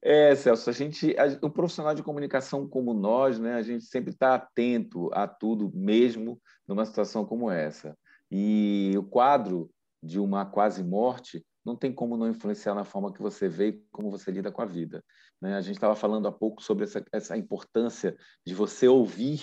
É, 0.00 0.34
Celso, 0.34 0.70
a 0.70 0.72
gente, 0.72 1.16
a, 1.18 1.44
o 1.44 1.50
profissional 1.50 1.94
de 1.94 2.02
comunicação 2.02 2.68
como 2.68 2.94
nós, 2.94 3.38
né, 3.38 3.54
a 3.54 3.62
gente 3.62 3.84
sempre 3.84 4.10
está 4.10 4.34
atento 4.34 5.10
a 5.12 5.26
tudo, 5.26 5.72
mesmo 5.74 6.40
numa 6.66 6.84
situação 6.84 7.24
como 7.24 7.50
essa. 7.50 7.96
E 8.30 8.92
o 8.96 9.02
quadro 9.02 9.70
de 10.02 10.20
uma 10.20 10.46
quase 10.46 10.84
morte 10.84 11.44
não 11.64 11.74
tem 11.76 11.92
como 11.92 12.16
não 12.16 12.28
influenciar 12.28 12.74
na 12.74 12.84
forma 12.84 13.12
que 13.12 13.20
você 13.20 13.48
vê 13.48 13.68
e 13.68 13.84
como 13.90 14.10
você 14.10 14.30
lida 14.30 14.52
com 14.52 14.62
a 14.62 14.66
vida. 14.66 15.04
Né? 15.40 15.54
A 15.56 15.60
gente 15.60 15.74
estava 15.74 15.94
falando 15.94 16.28
há 16.28 16.32
pouco 16.32 16.62
sobre 16.62 16.84
essa, 16.84 17.04
essa 17.12 17.36
importância 17.36 18.16
de 18.46 18.54
você 18.54 18.86
ouvir 18.86 19.42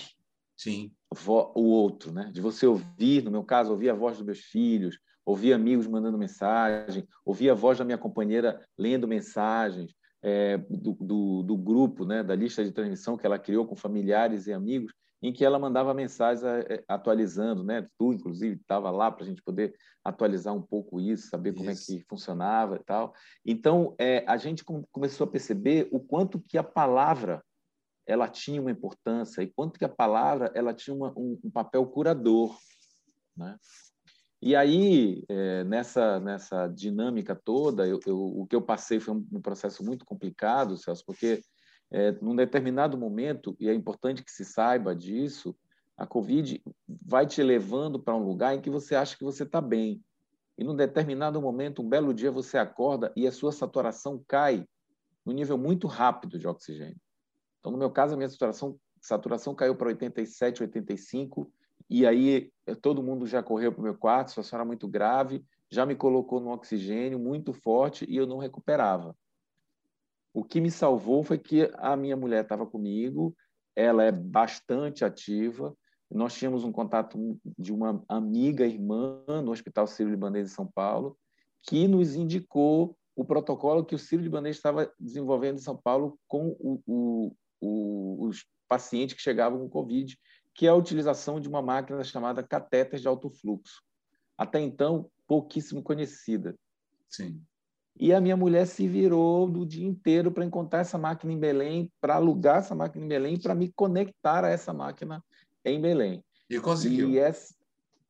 Sim. 0.56 0.90
o 1.28 1.62
outro, 1.62 2.12
né? 2.12 2.30
de 2.32 2.40
você 2.40 2.66
ouvir, 2.66 3.22
no 3.22 3.30
meu 3.30 3.44
caso, 3.44 3.70
ouvir 3.70 3.90
a 3.90 3.94
voz 3.94 4.16
dos 4.16 4.26
meus 4.26 4.40
filhos, 4.40 4.98
ouvir 5.24 5.52
amigos 5.52 5.86
mandando 5.86 6.16
mensagem, 6.16 7.06
ouvir 7.24 7.50
a 7.50 7.54
voz 7.54 7.78
da 7.78 7.84
minha 7.84 7.98
companheira 7.98 8.64
lendo 8.78 9.06
mensagens, 9.06 9.94
é, 10.26 10.58
do, 10.58 10.94
do, 10.94 11.42
do, 11.44 11.56
grupo, 11.56 12.04
né, 12.04 12.20
da 12.20 12.34
lista 12.34 12.64
de 12.64 12.72
transmissão 12.72 13.16
que 13.16 13.24
ela 13.24 13.38
criou 13.38 13.64
com 13.64 13.76
familiares 13.76 14.48
e 14.48 14.52
amigos, 14.52 14.92
em 15.22 15.32
que 15.32 15.44
ela 15.44 15.56
mandava 15.56 15.94
mensagens 15.94 16.42
é, 16.42 16.82
atualizando, 16.88 17.62
né? 17.62 17.86
Tu, 17.96 18.12
inclusive, 18.12 18.56
estava 18.56 18.90
lá 18.90 19.08
para 19.08 19.22
a 19.22 19.26
gente 19.26 19.40
poder 19.40 19.76
atualizar 20.04 20.52
um 20.52 20.60
pouco 20.60 21.00
isso, 21.00 21.28
saber 21.28 21.50
isso. 21.50 21.58
como 21.58 21.70
é 21.70 21.74
que 21.76 22.04
funcionava 22.08 22.74
e 22.74 22.84
tal. 22.84 23.14
Então, 23.44 23.94
é, 24.00 24.24
a 24.26 24.36
gente 24.36 24.64
começou 24.90 25.28
a 25.28 25.30
perceber 25.30 25.88
o 25.92 26.00
quanto 26.00 26.40
que 26.40 26.58
a 26.58 26.64
palavra 26.64 27.40
ela 28.04 28.28
tinha 28.28 28.60
uma 28.60 28.70
importância 28.70 29.42
e 29.42 29.46
quanto 29.46 29.78
que 29.78 29.84
a 29.84 29.88
palavra 29.88 30.50
ela 30.56 30.74
tinha 30.74 30.94
uma, 30.94 31.12
um, 31.16 31.38
um 31.44 31.50
papel 31.50 31.86
curador, 31.86 32.58
né? 33.36 33.56
E 34.46 34.54
aí, 34.54 35.24
é, 35.28 35.64
nessa, 35.64 36.20
nessa 36.20 36.68
dinâmica 36.68 37.34
toda, 37.34 37.84
eu, 37.84 37.98
eu, 38.06 38.16
o 38.16 38.46
que 38.46 38.54
eu 38.54 38.62
passei 38.62 39.00
foi 39.00 39.12
um, 39.12 39.26
um 39.32 39.40
processo 39.40 39.84
muito 39.84 40.04
complicado, 40.04 40.76
Celso, 40.76 41.04
porque 41.04 41.42
é, 41.90 42.12
num 42.22 42.36
determinado 42.36 42.96
momento, 42.96 43.56
e 43.58 43.68
é 43.68 43.74
importante 43.74 44.22
que 44.22 44.30
se 44.30 44.44
saiba 44.44 44.94
disso, 44.94 45.52
a 45.96 46.06
Covid 46.06 46.62
vai 46.86 47.26
te 47.26 47.42
levando 47.42 47.98
para 47.98 48.14
um 48.14 48.24
lugar 48.24 48.54
em 48.54 48.60
que 48.60 48.70
você 48.70 48.94
acha 48.94 49.16
que 49.16 49.24
você 49.24 49.42
está 49.42 49.60
bem. 49.60 50.00
E 50.56 50.62
num 50.62 50.76
determinado 50.76 51.42
momento, 51.42 51.82
um 51.82 51.88
belo 51.88 52.14
dia, 52.14 52.30
você 52.30 52.56
acorda 52.56 53.12
e 53.16 53.26
a 53.26 53.32
sua 53.32 53.50
saturação 53.50 54.22
cai 54.28 54.64
no 55.24 55.32
nível 55.32 55.58
muito 55.58 55.88
rápido 55.88 56.38
de 56.38 56.46
oxigênio. 56.46 57.00
Então, 57.58 57.72
no 57.72 57.78
meu 57.78 57.90
caso, 57.90 58.14
a 58.14 58.16
minha 58.16 58.28
saturação, 58.28 58.78
saturação 59.00 59.56
caiu 59.56 59.74
para 59.74 59.88
87, 59.88 60.62
85, 60.62 61.52
e 61.88 62.06
aí 62.06 62.50
eh, 62.66 62.74
todo 62.74 63.02
mundo 63.02 63.26
já 63.26 63.42
correu 63.42 63.72
para 63.72 63.80
o 63.80 63.84
meu 63.84 63.94
quarto, 63.96 64.28
situação 64.28 64.58
era 64.58 64.64
muito 64.64 64.88
grave, 64.88 65.44
já 65.70 65.84
me 65.86 65.94
colocou 65.94 66.40
no 66.40 66.50
oxigênio 66.50 67.18
muito 67.18 67.52
forte 67.52 68.04
e 68.08 68.16
eu 68.16 68.26
não 68.26 68.38
recuperava. 68.38 69.16
O 70.32 70.44
que 70.44 70.60
me 70.60 70.70
salvou 70.70 71.22
foi 71.22 71.38
que 71.38 71.70
a 71.78 71.96
minha 71.96 72.16
mulher 72.16 72.42
estava 72.42 72.66
comigo, 72.66 73.34
ela 73.74 74.04
é 74.04 74.12
bastante 74.12 75.04
ativa. 75.04 75.74
Nós 76.10 76.34
tínhamos 76.34 76.62
um 76.62 76.70
contato 76.70 77.38
de 77.58 77.72
uma 77.72 78.04
amiga 78.08 78.66
irmã 78.66 79.22
no 79.42 79.50
Hospital 79.50 79.86
Sírio-Libanês 79.86 80.48
de 80.48 80.54
São 80.54 80.66
Paulo, 80.66 81.16
que 81.62 81.88
nos 81.88 82.14
indicou 82.14 82.96
o 83.14 83.24
protocolo 83.24 83.84
que 83.84 83.94
o 83.94 83.98
Sírio-Libanês 83.98 84.56
estava 84.56 84.92
desenvolvendo 85.00 85.56
em 85.56 85.62
São 85.62 85.76
Paulo 85.76 86.18
com 86.28 86.54
o, 86.60 86.82
o, 86.86 87.36
o, 87.60 88.26
os 88.26 88.44
pacientes 88.68 89.16
que 89.16 89.22
chegavam 89.22 89.58
com 89.58 89.68
Covid 89.68 90.16
que 90.56 90.66
é 90.66 90.70
a 90.70 90.74
utilização 90.74 91.38
de 91.38 91.48
uma 91.48 91.60
máquina 91.60 92.02
chamada 92.02 92.42
catéter 92.42 92.98
de 92.98 93.06
alto 93.06 93.28
fluxo. 93.28 93.82
Até 94.38 94.58
então, 94.58 95.10
pouquíssimo 95.26 95.82
conhecida. 95.82 96.56
Sim. 97.08 97.42
E 97.98 98.12
a 98.12 98.20
minha 98.20 98.36
mulher 98.36 98.66
se 98.66 98.88
virou 98.88 99.48
do 99.48 99.66
dia 99.66 99.86
inteiro 99.86 100.32
para 100.32 100.44
encontrar 100.44 100.80
essa 100.80 100.98
máquina 100.98 101.32
em 101.32 101.38
Belém, 101.38 101.92
para 102.00 102.16
alugar 102.16 102.58
essa 102.58 102.74
máquina 102.74 103.04
em 103.04 103.08
Belém, 103.08 103.38
para 103.38 103.54
me 103.54 103.70
conectar 103.72 104.44
a 104.44 104.48
essa 104.48 104.72
máquina 104.72 105.22
em 105.64 105.80
Belém. 105.80 106.24
E 106.48 106.58
conseguiu. 106.58 107.10
E, 107.10 107.18
essa, 107.18 107.54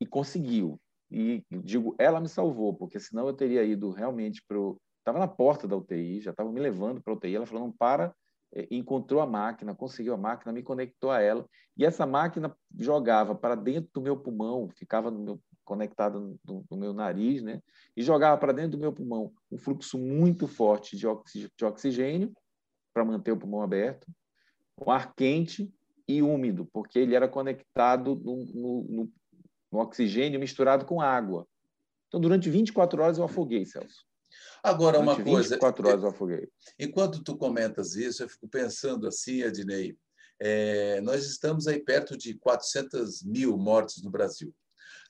e 0.00 0.06
conseguiu. 0.06 0.80
E 1.10 1.44
digo, 1.50 1.94
ela 1.98 2.20
me 2.20 2.28
salvou, 2.28 2.74
porque 2.74 2.98
senão 3.00 3.26
eu 3.26 3.32
teria 3.32 3.64
ido 3.64 3.90
realmente 3.90 4.42
para 4.46 4.58
o. 4.58 4.80
Estava 4.98 5.18
na 5.20 5.28
porta 5.28 5.68
da 5.68 5.76
UTI, 5.76 6.20
já 6.20 6.32
estava 6.32 6.50
me 6.50 6.60
levando 6.60 7.00
para 7.00 7.12
a 7.12 7.16
UTI. 7.16 7.36
Ela 7.36 7.46
falou: 7.46 7.64
não 7.64 7.72
para 7.72 8.06
é, 8.06 8.12
encontrou 8.70 9.20
a 9.20 9.26
máquina, 9.26 9.75
conseguiu 9.75 10.14
a 10.14 10.16
máquina, 10.16 10.52
me 10.52 10.62
conectou 10.62 11.10
a 11.10 11.20
ela, 11.20 11.46
e 11.76 11.84
essa 11.84 12.06
máquina 12.06 12.56
jogava 12.78 13.34
para 13.34 13.54
dentro 13.54 13.90
do 13.92 14.00
meu 14.00 14.16
pulmão, 14.16 14.68
ficava 14.70 15.10
no 15.10 15.18
meu, 15.18 15.40
conectada 15.64 16.18
no, 16.18 16.38
no, 16.70 16.76
meu 16.76 16.92
nariz, 16.92 17.42
né? 17.42 17.60
e 17.96 18.02
jogava 18.02 18.38
para 18.38 18.52
dentro 18.52 18.72
do 18.72 18.78
meu 18.78 18.92
pulmão 18.92 19.32
um 19.50 19.58
fluxo 19.58 19.98
muito 19.98 20.48
forte 20.48 20.96
de, 20.96 21.06
oxigênio, 21.06 21.52
de 21.56 21.64
oxigênio 21.64 22.32
para 22.94 23.04
manter 23.04 23.32
o 23.32 23.36
pulmão 23.36 23.62
aberto, 23.62 24.06
um 24.80 24.90
ar 24.90 25.14
quente 25.14 25.70
e 26.08 26.22
úmido, 26.22 26.66
porque 26.72 26.98
ele 26.98 27.14
era 27.14 27.28
conectado 27.28 28.14
no, 28.14 28.44
no, 28.46 29.12
no 29.70 29.78
oxigênio 29.78 30.40
misturado 30.40 30.86
com 30.86 31.00
água. 31.00 31.46
Então, 32.08 32.20
durante 32.20 32.48
24 32.48 33.02
horas 33.02 33.18
eu 33.18 33.25
afoguei, 33.25 33.66
Celso. 33.66 34.06
Agora, 34.62 34.99
uma 34.99 35.14
coisa. 35.14 35.50
24 35.50 35.88
horas 35.88 36.02
eu 36.02 36.09
afoguei. 36.09 36.49
Enquanto 36.78 37.23
tu 37.23 37.37
comentas 37.37 37.95
isso, 37.95 38.23
eu 38.23 38.28
fico 38.28 38.49
pensando 38.49 39.07
assim, 39.07 39.43
Adnei, 39.43 39.97
é, 40.40 41.00
nós 41.00 41.25
estamos 41.25 41.66
aí 41.66 41.83
perto 41.83 42.16
de 42.16 42.35
400 42.35 43.23
mil 43.23 43.57
mortes 43.57 44.02
no 44.02 44.11
Brasil. 44.11 44.55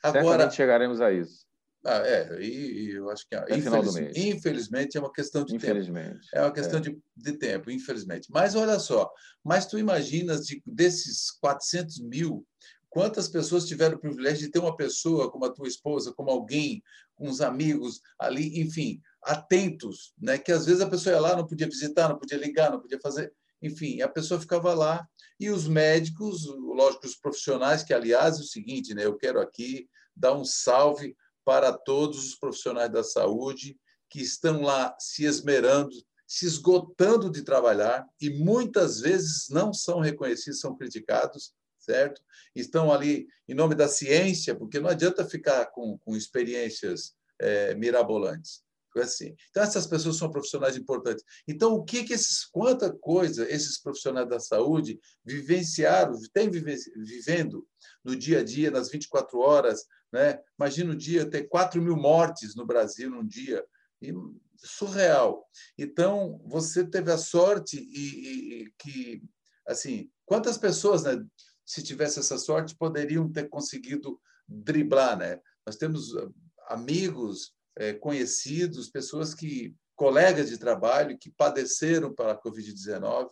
Agora 0.02 0.24
Certamente 0.24 0.54
chegaremos 0.54 1.00
a 1.00 1.12
isso. 1.12 1.46
Ah, 1.84 2.02
é, 2.04 2.42
e, 2.42 2.88
e 2.88 2.90
eu 2.96 3.08
acho 3.10 3.24
que 3.28 3.36
é, 3.36 3.56
infeliz, 3.56 4.16
infelizmente 4.16 4.96
é 4.96 5.00
uma 5.00 5.12
questão 5.12 5.44
de 5.44 5.54
infelizmente, 5.54 6.14
tempo. 6.14 6.26
É 6.32 6.40
uma 6.40 6.52
questão 6.52 6.80
é. 6.80 6.82
de, 6.82 6.98
de 7.16 7.32
tempo, 7.34 7.70
infelizmente. 7.70 8.28
Mas 8.30 8.56
olha 8.56 8.78
só, 8.80 9.08
mas 9.44 9.66
tu 9.66 9.78
imaginas 9.78 10.44
de, 10.46 10.60
desses 10.66 11.30
400 11.30 12.00
mil, 12.00 12.44
quantas 12.88 13.28
pessoas 13.28 13.66
tiveram 13.66 13.96
o 13.96 14.00
privilégio 14.00 14.46
de 14.46 14.50
ter 14.50 14.58
uma 14.58 14.76
pessoa 14.76 15.30
como 15.30 15.44
a 15.44 15.52
tua 15.52 15.68
esposa, 15.68 16.12
como 16.12 16.28
alguém, 16.28 16.82
com 17.14 17.28
os 17.28 17.40
amigos 17.40 18.00
ali, 18.18 18.60
enfim, 18.60 19.00
atentos, 19.26 20.14
né? 20.16 20.38
Que 20.38 20.52
às 20.52 20.64
vezes 20.64 20.80
a 20.80 20.88
pessoa 20.88 21.14
ia 21.14 21.20
lá, 21.20 21.36
não 21.36 21.46
podia 21.46 21.66
visitar, 21.66 22.08
não 22.08 22.18
podia 22.18 22.38
ligar, 22.38 22.70
não 22.70 22.80
podia 22.80 23.00
fazer, 23.00 23.32
enfim, 23.60 24.00
a 24.00 24.08
pessoa 24.08 24.40
ficava 24.40 24.72
lá 24.72 25.06
e 25.38 25.50
os 25.50 25.66
médicos, 25.66 26.46
lógico, 26.46 27.06
os 27.06 27.16
profissionais, 27.16 27.82
que 27.82 27.92
aliás 27.92 28.38
é 28.38 28.40
o 28.40 28.44
seguinte, 28.44 28.94
né? 28.94 29.04
Eu 29.04 29.16
quero 29.16 29.40
aqui 29.40 29.88
dar 30.14 30.32
um 30.32 30.44
salve 30.44 31.16
para 31.44 31.72
todos 31.72 32.24
os 32.24 32.34
profissionais 32.36 32.90
da 32.90 33.02
saúde 33.02 33.76
que 34.08 34.20
estão 34.20 34.62
lá 34.62 34.96
se 34.98 35.24
esmerando, 35.24 35.94
se 36.26 36.46
esgotando 36.46 37.30
de 37.30 37.42
trabalhar 37.42 38.06
e 38.20 38.30
muitas 38.30 39.00
vezes 39.00 39.48
não 39.50 39.72
são 39.72 40.00
reconhecidos, 40.00 40.60
são 40.60 40.76
criticados, 40.76 41.52
certo? 41.78 42.22
Estão 42.54 42.92
ali 42.92 43.26
em 43.48 43.54
nome 43.54 43.74
da 43.74 43.88
ciência, 43.88 44.54
porque 44.54 44.80
não 44.80 44.88
adianta 44.88 45.24
ficar 45.24 45.66
com, 45.66 45.98
com 45.98 46.16
experiências 46.16 47.14
é, 47.38 47.74
mirabolantes 47.74 48.65
assim. 49.00 49.34
Então 49.50 49.62
essas 49.62 49.86
pessoas 49.86 50.16
são 50.16 50.30
profissionais 50.30 50.76
importantes. 50.76 51.24
Então 51.46 51.74
o 51.74 51.84
que 51.84 52.04
que 52.04 52.12
esses 52.12 52.44
quanta 52.44 52.92
coisa 52.92 53.48
esses 53.50 53.80
profissionais 53.80 54.28
da 54.28 54.40
saúde 54.40 54.98
vivenciaram, 55.24 56.14
têm 56.32 56.50
vivendo 56.50 57.66
no 58.04 58.14
dia 58.16 58.40
a 58.40 58.44
dia, 58.44 58.70
nas 58.70 58.90
24 58.90 59.38
horas, 59.38 59.84
né? 60.12 60.38
Imagina 60.58 60.92
o 60.92 60.96
dia 60.96 61.28
ter 61.28 61.44
4 61.48 61.80
mil 61.82 61.96
mortes 61.96 62.54
no 62.54 62.66
Brasil 62.66 63.10
num 63.10 63.26
dia, 63.26 63.64
e 64.00 64.12
surreal. 64.56 65.46
Então, 65.78 66.40
você 66.44 66.84
teve 66.84 67.10
a 67.12 67.18
sorte 67.18 67.76
e, 67.78 68.62
e, 68.62 68.72
que, 68.78 69.22
assim, 69.66 70.10
quantas 70.24 70.56
pessoas, 70.56 71.02
né, 71.02 71.24
se 71.64 71.82
tivesse 71.82 72.18
essa 72.18 72.38
sorte, 72.38 72.76
poderiam 72.76 73.30
ter 73.30 73.48
conseguido 73.48 74.20
driblar, 74.48 75.18
né? 75.18 75.40
Nós 75.66 75.76
temos 75.76 76.16
ah, 76.16 76.28
amigos, 76.68 77.52
é, 77.76 77.92
conhecidos, 77.92 78.90
pessoas 78.90 79.34
que 79.34 79.74
colegas 79.94 80.50
de 80.50 80.58
trabalho 80.58 81.18
que 81.18 81.30
padeceram 81.30 82.14
pela 82.14 82.40
Covid-19, 82.40 83.30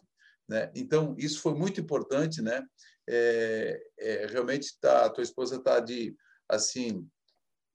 né? 0.49 0.71
Então 0.75 1.15
isso 1.19 1.41
foi 1.41 1.55
muito 1.55 1.81
importante, 1.81 2.41
né? 2.43 2.63
É, 3.09 3.81
é, 3.99 4.27
realmente 4.27 4.79
tá, 4.81 5.07
a 5.07 5.11
tua 5.11 5.23
esposa 5.23 5.57
está 5.57 5.79
de 5.79 6.17
assim 6.49 7.07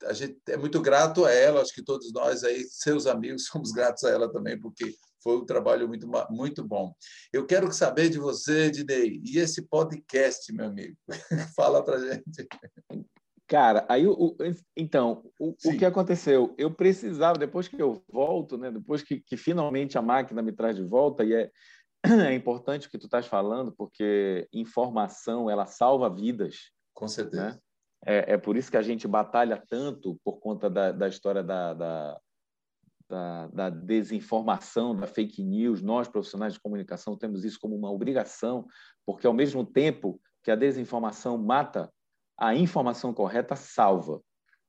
a 0.06 0.14
gente 0.14 0.40
é 0.48 0.58
muito 0.58 0.82
grato 0.82 1.26
a 1.26 1.32
ela, 1.32 1.62
acho 1.62 1.74
que 1.74 1.84
todos 1.84 2.12
nós 2.14 2.44
aí, 2.44 2.64
seus 2.70 3.06
amigos, 3.06 3.46
somos 3.52 3.72
gratos 3.72 4.04
a 4.04 4.10
ela 4.10 4.32
também, 4.32 4.60
porque 4.60 4.96
foi 5.22 5.38
um 5.38 5.46
trabalho 5.46 5.88
muito, 5.88 6.08
muito 6.30 6.64
bom. 6.64 6.94
Eu 7.34 7.46
quero 7.46 7.72
saber 7.74 8.10
de 8.10 8.18
você, 8.18 8.72
Dinei, 8.72 9.22
e 9.24 9.38
esse 9.38 9.64
podcast, 9.64 10.52
meu 10.54 10.68
amigo? 10.68 10.96
Fala 11.56 11.84
para 11.84 12.00
gente. 12.00 12.48
Cara, 13.50 13.84
aí 13.90 14.06
o, 14.06 14.38
então, 14.78 15.24
o, 15.40 15.56
o, 15.66 15.76
que 15.76 15.84
aconteceu? 15.84 16.54
Eu 16.56 16.70
precisava, 16.70 17.36
depois 17.36 17.68
que 17.68 17.82
eu 17.82 18.04
volto, 18.08 18.60
né, 18.60 18.70
depois 18.70 19.02
que, 19.02 19.20
que 19.20 19.36
finalmente 19.36 19.98
a 19.98 20.04
máquina 20.04 20.40
me 20.44 20.52
traz 20.52 20.76
de 20.76 20.84
volta, 20.84 21.24
e 21.24 21.34
é, 21.34 21.52
é 22.30 22.34
importante 22.36 22.88
o 22.88 22.92
que 22.92 23.00
tu 23.00 23.08
estás 23.08 23.26
falando, 23.26 23.72
porque 23.72 24.48
informação, 24.54 25.50
ela 25.50 25.66
salva 25.66 26.14
vidas. 26.14 26.70
Com 26.94 27.08
certeza. 27.08 27.44
Né? 27.44 27.60
É, 28.06 28.34
é 28.34 28.38
por 28.38 28.56
isso 28.56 28.70
que 28.70 28.78
a 28.78 28.84
gente 28.84 29.08
batalha 29.08 29.62
tanto 29.68 30.16
por 30.24 30.40
conta 30.40 30.70
da, 30.70 30.92
da 30.92 31.08
história 31.08 31.42
da, 31.42 31.74
da, 31.74 32.20
da, 33.10 33.48
da, 33.48 33.70
desinformação, 33.72 34.96
da 34.96 35.08
fake 35.08 35.44
news. 35.44 35.82
Nós, 35.82 36.08
profissionais 36.08 36.54
de 36.54 36.60
comunicação, 36.60 37.18
temos 37.18 37.44
isso 37.44 37.58
como 37.60 37.76
uma 37.76 37.90
obrigação, 37.90 38.68
porque 39.08 39.26
ao 39.26 39.34
mesmo 39.34 39.66
tempo 39.66 40.22
que 40.44 40.52
a 40.52 40.56
desinformação 40.56 41.36
mata, 41.36 41.92
a 42.40 42.56
informação 42.56 43.14
correta 43.14 43.56
salva. 43.56 44.22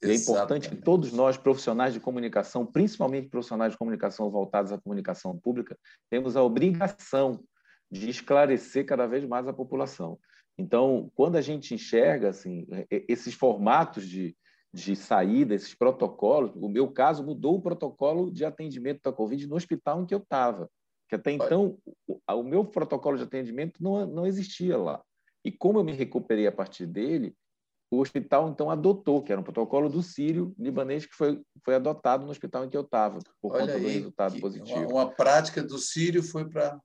E 0.03 0.11
é 0.11 0.15
importante 0.15 0.69
que 0.69 0.77
todos 0.77 1.13
nós, 1.13 1.37
profissionais 1.37 1.93
de 1.93 2.01
comunicação, 2.01 2.65
principalmente 2.65 3.29
profissionais 3.29 3.73
de 3.73 3.79
comunicação 3.79 4.31
voltados 4.31 4.73
à 4.73 4.79
comunicação 4.79 5.39
pública, 5.39 5.79
temos 6.09 6.37
a 6.37 6.43
obrigação 6.43 7.45
de 7.91 8.09
esclarecer 8.09 8.87
cada 8.87 9.07
vez 9.07 9.25
mais 9.27 9.47
a 9.47 9.53
população. 9.53 10.19
Então, 10.57 11.11
quando 11.15 11.37
a 11.37 11.41
gente 11.41 11.75
enxerga 11.75 12.31
assim, 12.31 12.67
esses 12.91 13.35
formatos 13.35 14.07
de, 14.07 14.37
de 14.73 14.97
saída, 14.97 15.55
esses 15.55 15.75
protocolos, 15.75 16.53
o 16.57 16.69
meu 16.69 16.91
caso 16.91 17.25
mudou 17.25 17.57
o 17.57 17.63
protocolo 17.63 18.31
de 18.31 18.45
atendimento 18.45 19.01
da 19.03 19.13
Covid 19.13 19.47
no 19.47 19.57
hospital 19.57 20.03
em 20.03 20.07
que 20.07 20.15
eu 20.15 20.19
estava. 20.19 20.69
Que 21.09 21.17
até 21.17 21.33
então, 21.33 21.79
o, 22.07 22.21
o 22.27 22.43
meu 22.43 22.65
protocolo 22.65 23.19
de 23.19 23.25
atendimento 23.25 23.83
não, 23.83 24.07
não 24.07 24.27
existia 24.27 24.79
lá. 24.79 25.03
E 25.45 25.51
como 25.51 25.79
eu 25.79 25.85
me 25.85 25.93
recuperei 25.93 26.47
a 26.47 26.53
partir 26.53 26.87
dele, 26.87 27.35
o 27.91 28.01
hospital 28.01 28.49
então 28.49 28.71
adotou, 28.71 29.23
que 29.23 29.33
era 29.33 29.41
um 29.41 29.45
protocolo 29.45 29.89
do 29.89 30.03
Sírio 30.03 30.55
libanês 30.57 31.05
que 31.05 31.15
foi, 31.15 31.43
foi 31.65 31.75
adotado 31.75 32.25
no 32.25 32.31
hospital 32.31 32.65
em 32.65 32.69
que 32.69 32.77
eu 32.77 32.83
estava, 32.83 33.19
por 33.41 33.53
Olha 33.53 33.61
conta 33.61 33.73
aí, 33.75 33.83
do 33.83 33.89
resultado 33.89 34.41
positivo. 34.41 34.91
Uma, 34.91 35.05
uma, 35.05 35.11
prática 35.11 35.63
do 35.63 35.77
Sírio 35.79 36.23
foi 36.23 36.49
para 36.49 36.79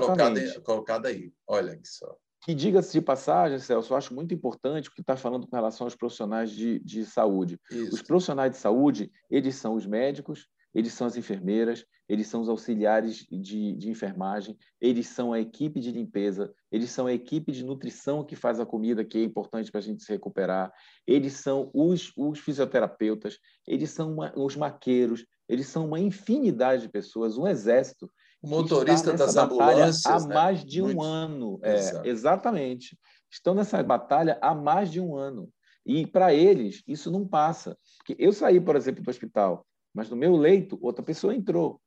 colocada, 0.00 0.60
colocada 0.62 1.08
aí. 1.08 1.32
Olha 1.46 1.76
que 1.76 1.86
só. 1.86 2.16
Que 2.42 2.54
diga-se 2.54 2.92
de 2.92 3.02
passagem, 3.02 3.58
Celso, 3.58 3.92
eu 3.92 3.98
acho 3.98 4.14
muito 4.14 4.32
importante 4.32 4.88
o 4.88 4.92
que 4.92 5.02
está 5.02 5.14
falando 5.14 5.46
com 5.46 5.54
relação 5.54 5.86
aos 5.86 5.94
profissionais 5.94 6.50
de, 6.50 6.78
de 6.78 7.04
saúde. 7.04 7.60
Isso. 7.70 7.94
Os 7.94 8.02
profissionais 8.02 8.52
de 8.52 8.56
saúde, 8.56 9.12
eles 9.30 9.56
são 9.56 9.74
os 9.74 9.84
médicos, 9.84 10.48
eles 10.74 10.92
são 10.92 11.06
as 11.06 11.16
enfermeiras, 11.16 11.84
eles 12.08 12.26
são 12.26 12.40
os 12.40 12.48
auxiliares 12.48 13.26
de, 13.30 13.74
de, 13.74 13.90
enfermagem, 13.90 14.56
eles 14.80 15.06
são 15.08 15.32
a 15.32 15.40
equipe 15.40 15.80
de 15.80 15.90
limpeza, 15.90 16.52
eles 16.70 16.90
são 16.90 17.06
a 17.06 17.12
equipe 17.12 17.52
de 17.52 17.64
nutrição 17.64 18.24
que 18.24 18.34
faz 18.34 18.58
a 18.58 18.66
comida, 18.66 19.04
que 19.04 19.18
é 19.18 19.22
importante 19.22 19.70
para 19.70 19.80
a 19.80 19.82
gente 19.82 20.02
se 20.02 20.12
recuperar, 20.12 20.72
eles 21.06 21.34
são 21.34 21.70
os, 21.72 22.12
os 22.16 22.38
fisioterapeutas, 22.38 23.38
eles 23.66 23.90
são 23.90 24.12
uma, 24.12 24.32
os 24.36 24.56
maqueiros, 24.56 25.24
eles 25.48 25.66
são 25.66 25.86
uma 25.86 26.00
infinidade 26.00 26.82
de 26.82 26.88
pessoas, 26.88 27.36
um 27.36 27.46
exército 27.46 28.10
o 28.42 28.48
motorista 28.48 29.12
das 29.12 29.36
ambulâncias. 29.36 30.06
Há 30.06 30.26
né? 30.26 30.34
mais 30.34 30.64
de 30.64 30.80
Muito... 30.82 30.98
um 30.98 31.02
ano. 31.02 31.60
É, 31.62 32.08
exatamente. 32.08 32.98
Estão 33.30 33.54
nessa 33.54 33.82
batalha 33.82 34.38
há 34.40 34.54
mais 34.54 34.90
de 34.90 35.00
um 35.00 35.14
ano. 35.14 35.48
E 35.84 36.06
para 36.06 36.32
eles, 36.32 36.82
isso 36.86 37.10
não 37.10 37.26
passa. 37.26 37.76
Porque 37.98 38.16
eu 38.18 38.32
saí, 38.32 38.60
por 38.60 38.76
exemplo, 38.76 39.02
do 39.02 39.10
hospital, 39.10 39.66
mas 39.94 40.08
no 40.08 40.16
meu 40.16 40.36
leito, 40.36 40.78
outra 40.80 41.04
pessoa 41.04 41.34
entrou. 41.34 41.80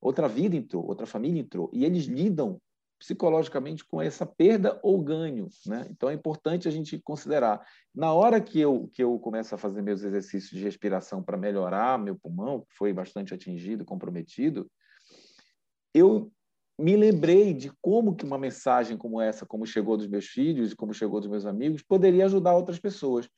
Outra 0.00 0.28
vida 0.28 0.56
entrou, 0.56 0.86
outra 0.86 1.06
família 1.06 1.40
entrou. 1.40 1.70
E 1.72 1.84
eles 1.84 2.04
lidam 2.04 2.60
psicologicamente 2.98 3.84
com 3.84 4.00
essa 4.00 4.24
perda 4.24 4.78
ou 4.82 5.02
ganho. 5.02 5.48
Né? 5.66 5.86
Então 5.90 6.08
é 6.08 6.14
importante 6.14 6.68
a 6.68 6.70
gente 6.70 6.98
considerar. 6.98 7.66
Na 7.94 8.12
hora 8.12 8.40
que 8.40 8.58
eu, 8.58 8.88
que 8.92 9.02
eu 9.02 9.18
começo 9.18 9.54
a 9.54 9.58
fazer 9.58 9.82
meus 9.82 10.02
exercícios 10.02 10.50
de 10.50 10.64
respiração 10.64 11.22
para 11.22 11.36
melhorar 11.36 11.98
meu 11.98 12.16
pulmão, 12.16 12.60
que 12.60 12.74
foi 12.76 12.92
bastante 12.92 13.34
atingido, 13.34 13.84
comprometido, 13.84 14.70
eu 15.92 16.32
me 16.78 16.96
lembrei 16.96 17.54
de 17.54 17.70
como 17.80 18.16
que 18.16 18.24
uma 18.24 18.38
mensagem 18.38 18.96
como 18.96 19.20
essa, 19.20 19.46
como 19.46 19.66
chegou 19.66 19.96
dos 19.96 20.08
meus 20.08 20.26
filhos 20.26 20.72
e 20.72 20.76
como 20.76 20.92
chegou 20.92 21.20
dos 21.20 21.30
meus 21.30 21.46
amigos, 21.46 21.82
poderia 21.82 22.24
ajudar 22.24 22.56
outras 22.56 22.78
pessoas. 22.78 23.28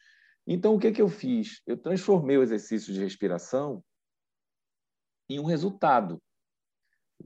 Então, 0.46 0.74
o 0.74 0.78
que, 0.78 0.92
que 0.92 1.02
eu 1.02 1.08
fiz? 1.08 1.60
Eu 1.66 1.76
transformei 1.76 2.38
o 2.38 2.42
exercício 2.42 2.94
de 2.94 3.00
respiração 3.00 3.82
em 5.28 5.40
um 5.40 5.44
resultado, 5.44 6.20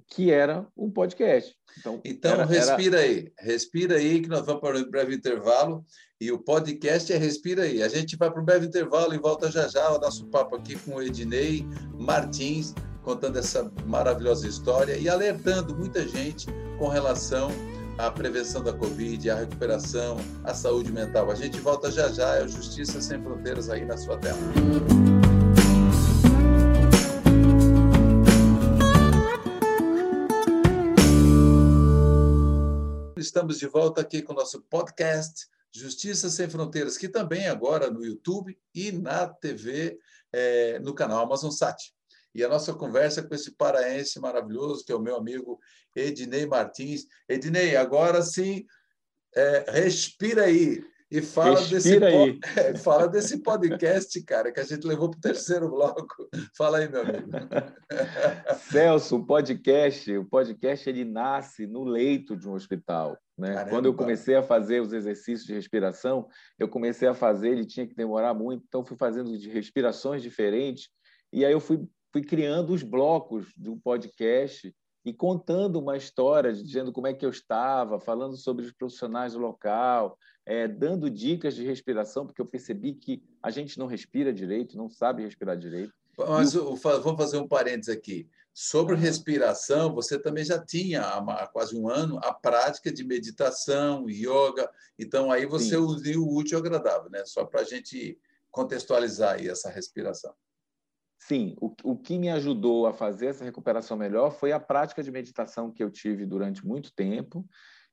que 0.08 0.30
era 0.30 0.66
um 0.76 0.90
podcast. 0.90 1.54
Então, 1.78 2.00
então 2.04 2.32
era, 2.32 2.44
respira 2.44 3.00
era... 3.00 3.06
aí, 3.06 3.32
respira 3.38 3.96
aí, 3.96 4.20
que 4.20 4.28
nós 4.28 4.44
vamos 4.44 4.60
para 4.60 4.78
um 4.78 4.90
breve 4.90 5.14
intervalo, 5.14 5.84
e 6.20 6.30
o 6.30 6.38
podcast 6.38 7.12
é 7.12 7.16
Respira 7.16 7.62
aí. 7.62 7.82
A 7.82 7.88
gente 7.88 8.16
vai 8.16 8.30
para 8.30 8.40
um 8.40 8.44
breve 8.44 8.66
intervalo 8.66 9.14
e 9.14 9.18
volta 9.18 9.50
já 9.50 9.66
já 9.68 9.90
o 9.90 9.98
nosso 9.98 10.26
papo 10.26 10.56
aqui 10.56 10.76
com 10.76 10.96
o 10.96 11.02
Ednei 11.02 11.66
Martins, 11.98 12.74
contando 13.02 13.38
essa 13.38 13.72
maravilhosa 13.86 14.46
história 14.46 14.96
e 14.96 15.08
alertando 15.08 15.74
muita 15.74 16.06
gente 16.06 16.46
com 16.78 16.88
relação 16.88 17.50
à 17.96 18.10
prevenção 18.10 18.62
da 18.62 18.72
Covid, 18.72 19.30
à 19.30 19.36
recuperação, 19.36 20.18
à 20.44 20.54
saúde 20.54 20.92
mental. 20.92 21.30
A 21.30 21.34
gente 21.34 21.58
volta 21.58 21.90
já 21.90 22.08
já, 22.08 22.36
é 22.36 22.44
o 22.44 22.48
Justiça 22.48 23.00
Sem 23.00 23.22
Fronteiras 23.22 23.70
aí 23.70 23.84
na 23.84 23.96
sua 23.96 24.18
tela. 24.18 24.38
Estamos 33.30 33.60
de 33.60 33.66
volta 33.68 34.00
aqui 34.00 34.22
com 34.22 34.32
o 34.32 34.36
nosso 34.36 34.60
podcast 34.62 35.46
Justiça 35.70 36.28
Sem 36.28 36.50
Fronteiras, 36.50 36.98
que 36.98 37.08
também 37.08 37.46
agora 37.46 37.88
no 37.88 38.04
YouTube 38.04 38.58
e 38.74 38.90
na 38.90 39.28
TV, 39.28 39.96
é, 40.32 40.80
no 40.80 40.92
canal 40.92 41.22
Amazon 41.22 41.52
Sat 41.52 41.94
e 42.34 42.42
a 42.42 42.48
nossa 42.48 42.74
conversa 42.74 43.22
com 43.22 43.32
esse 43.32 43.52
paraense 43.52 44.18
maravilhoso, 44.18 44.84
que 44.84 44.90
é 44.90 44.96
o 44.96 45.00
meu 45.00 45.14
amigo 45.14 45.60
Ednei 45.94 46.44
Martins. 46.44 47.06
Ednei, 47.28 47.76
agora 47.76 48.20
sim, 48.20 48.66
é, 49.32 49.64
respira 49.80 50.46
aí 50.46 50.84
e 51.10 51.20
fala 51.20 51.60
desse, 51.60 52.02
aí. 52.04 52.38
É, 52.56 52.76
fala 52.76 53.08
desse 53.08 53.42
podcast, 53.42 54.22
cara, 54.22 54.52
que 54.52 54.60
a 54.60 54.64
gente 54.64 54.86
levou 54.86 55.10
para 55.10 55.18
o 55.18 55.20
terceiro 55.20 55.68
bloco. 55.68 56.28
Fala 56.56 56.78
aí, 56.78 56.88
meu 56.88 57.02
amigo. 57.02 57.30
Celso, 58.70 59.16
o 59.16 59.26
podcast, 59.26 60.16
o 60.16 60.24
podcast 60.24 60.88
ele 60.88 61.04
nasce 61.04 61.66
no 61.66 61.84
leito 61.84 62.36
de 62.36 62.48
um 62.48 62.52
hospital. 62.52 63.18
Né? 63.36 63.64
Quando 63.70 63.86
eu 63.86 63.94
comecei 63.94 64.36
a 64.36 64.42
fazer 64.42 64.80
os 64.80 64.92
exercícios 64.92 65.46
de 65.46 65.54
respiração, 65.54 66.28
eu 66.58 66.68
comecei 66.68 67.08
a 67.08 67.14
fazer, 67.14 67.50
ele 67.50 67.64
tinha 67.64 67.86
que 67.86 67.94
demorar 67.94 68.34
muito, 68.34 68.64
então 68.68 68.84
fui 68.84 68.96
fazendo 68.96 69.36
de 69.36 69.48
respirações 69.48 70.22
diferentes, 70.22 70.88
e 71.32 71.44
aí 71.44 71.52
eu 71.52 71.60
fui 71.60 71.86
fui 72.12 72.22
criando 72.22 72.72
os 72.72 72.82
blocos 72.82 73.52
do 73.56 73.76
podcast 73.76 74.74
e 75.04 75.14
contando 75.14 75.78
uma 75.78 75.96
história, 75.96 76.52
dizendo 76.52 76.92
como 76.92 77.06
é 77.06 77.14
que 77.14 77.24
eu 77.24 77.30
estava, 77.30 77.98
falando 77.98 78.36
sobre 78.36 78.64
os 78.64 78.72
profissionais 78.72 79.32
do 79.32 79.38
local, 79.38 80.18
é, 80.50 80.66
dando 80.66 81.08
dicas 81.08 81.54
de 81.54 81.64
respiração, 81.64 82.26
porque 82.26 82.42
eu 82.42 82.46
percebi 82.46 82.92
que 82.92 83.22
a 83.40 83.50
gente 83.50 83.78
não 83.78 83.86
respira 83.86 84.32
direito, 84.32 84.76
não 84.76 84.90
sabe 84.90 85.22
respirar 85.22 85.56
direito. 85.56 85.94
Mas 86.18 86.56
o... 86.56 86.74
vamos 86.74 87.16
fazer 87.16 87.38
um 87.38 87.46
parênteses 87.46 87.94
aqui. 87.94 88.28
Sobre 88.52 88.96
respiração, 88.96 89.94
você 89.94 90.18
também 90.18 90.44
já 90.44 90.58
tinha 90.58 91.02
há 91.02 91.46
quase 91.46 91.78
um 91.78 91.88
ano 91.88 92.18
a 92.24 92.34
prática 92.34 92.92
de 92.92 93.04
meditação, 93.04 94.10
yoga. 94.10 94.68
Então, 94.98 95.30
aí 95.30 95.46
você 95.46 95.76
Sim. 95.76 95.82
uniu 95.82 96.24
o 96.24 96.36
útil 96.36 96.58
ao 96.58 96.64
agradável, 96.64 97.08
né? 97.08 97.22
Só 97.26 97.44
para 97.44 97.60
a 97.60 97.64
gente 97.64 98.18
contextualizar 98.50 99.36
aí 99.36 99.48
essa 99.48 99.70
respiração. 99.70 100.34
Sim, 101.16 101.54
o, 101.60 101.72
o 101.84 101.96
que 101.96 102.18
me 102.18 102.28
ajudou 102.28 102.88
a 102.88 102.92
fazer 102.92 103.26
essa 103.26 103.44
recuperação 103.44 103.96
melhor 103.96 104.32
foi 104.32 104.50
a 104.50 104.58
prática 104.58 105.00
de 105.00 105.12
meditação 105.12 105.70
que 105.70 105.84
eu 105.84 105.90
tive 105.90 106.26
durante 106.26 106.66
muito 106.66 106.92
tempo 106.92 107.48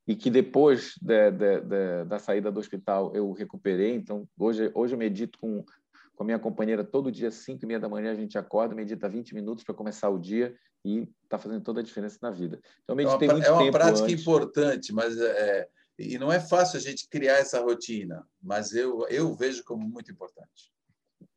e 0.07 0.15
que 0.15 0.29
depois 0.29 0.93
de, 1.01 1.31
de, 1.31 1.61
de, 1.61 2.05
da 2.05 2.17
saída 2.17 2.51
do 2.51 2.59
hospital 2.59 3.13
eu 3.13 3.31
recuperei. 3.33 3.93
Então, 3.93 4.27
hoje, 4.39 4.71
hoje 4.73 4.95
eu 4.95 4.97
medito 4.97 5.37
com, 5.37 5.65
com 6.15 6.23
a 6.23 6.25
minha 6.25 6.39
companheira 6.39 6.83
todo 6.83 7.11
dia, 7.11 7.29
5 7.29 7.63
e 7.63 7.67
meia 7.67 7.79
da 7.79 7.89
manhã, 7.89 8.11
a 8.11 8.15
gente 8.15 8.37
acorda, 8.37 8.73
medita 8.73 9.09
20 9.09 9.35
minutos 9.35 9.65
para 9.65 9.75
começar 9.75 10.09
o 10.09 10.17
dia 10.17 10.55
e 10.85 11.09
está 11.23 11.37
fazendo 11.37 11.61
toda 11.61 11.81
a 11.81 11.83
diferença 11.83 12.17
na 12.21 12.31
vida. 12.31 12.61
Então, 12.83 12.95
meditei 12.95 13.27
é 13.27 13.31
uma, 13.31 13.37
muito 13.37 13.47
é 13.47 13.51
uma 13.51 13.71
prática 13.71 14.05
antes. 14.05 14.21
importante, 14.21 14.93
mas 14.93 15.19
é, 15.19 15.67
e 15.99 16.17
não 16.17 16.31
é 16.31 16.39
fácil 16.39 16.77
a 16.77 16.81
gente 16.81 17.09
criar 17.09 17.37
essa 17.37 17.59
rotina, 17.59 18.25
mas 18.41 18.73
eu, 18.73 19.05
eu 19.09 19.35
vejo 19.35 19.61
como 19.65 19.85
muito 19.85 20.09
importante. 20.09 20.71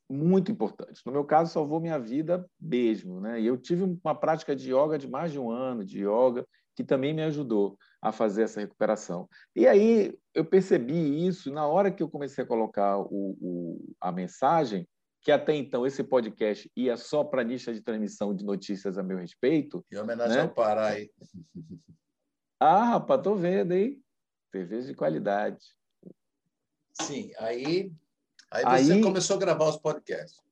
Muito 0.09 0.51
importante. 0.51 1.01
No 1.07 1.13
meu 1.13 1.25
caso, 1.25 1.53
salvou 1.53 1.81
minha 1.81 1.99
vida 1.99 2.45
mesmo. 2.61 3.21
Né? 3.21 3.41
E 3.41 3.47
eu 3.47 3.57
tive 3.57 3.85
uma 3.85 4.15
prática 4.15 4.55
de 4.55 4.73
yoga 4.73 4.99
de 4.99 5.09
mais 5.09 5.33
de 5.33 5.39
um 5.39 5.51
ano, 5.51 5.85
de 5.85 6.01
yoga, 6.01 6.47
que 6.75 6.85
também 6.85 7.15
me 7.15 7.23
ajudou 7.23 7.79
a 8.03 8.13
fazer 8.13 8.43
essa 8.43 8.61
recuperação. 8.61 9.29
E 9.55 9.67
aí 9.67 10.17
eu 10.35 10.45
percebi 10.45 11.27
isso 11.27 11.53
na 11.53 11.67
hora 11.67 11.91
que 11.91 12.03
eu 12.03 12.09
comecei 12.09 12.45
a 12.45 12.47
colocar 12.47 12.99
o, 12.99 13.37
o, 13.41 13.95
a 14.01 14.11
mensagem, 14.11 14.89
que 15.23 15.31
até 15.31 15.55
então 15.55 15.87
esse 15.87 16.03
podcast 16.03 16.71
ia 16.75 16.97
só 16.97 17.23
para 17.23 17.43
a 17.43 17.45
lista 17.45 17.75
de 17.75 17.83
transmissão 17.83 18.35
de 18.35 18.45
notícias 18.45 18.97
a 18.97 19.03
meu 19.03 19.19
respeito. 19.19 19.85
Em 19.93 19.99
homenagem 19.99 20.37
né? 20.37 20.43
ao 20.43 20.49
Pará 20.49 20.89
aí. 20.89 21.11
Ah, 22.63 22.85
rapaz, 22.85 23.23
tô 23.23 23.35
vendo, 23.35 23.73
hein? 23.73 24.05
TVs 24.53 24.87
de 24.87 24.95
qualidade. 24.95 25.65
Sim, 27.01 27.33
aí, 27.39 27.91
aí 28.51 28.85
você 28.85 28.93
aí, 28.93 29.01
começou 29.01 29.37
a 29.37 29.39
gravar 29.39 29.71
os 29.71 29.79
podcasts. 29.79 30.43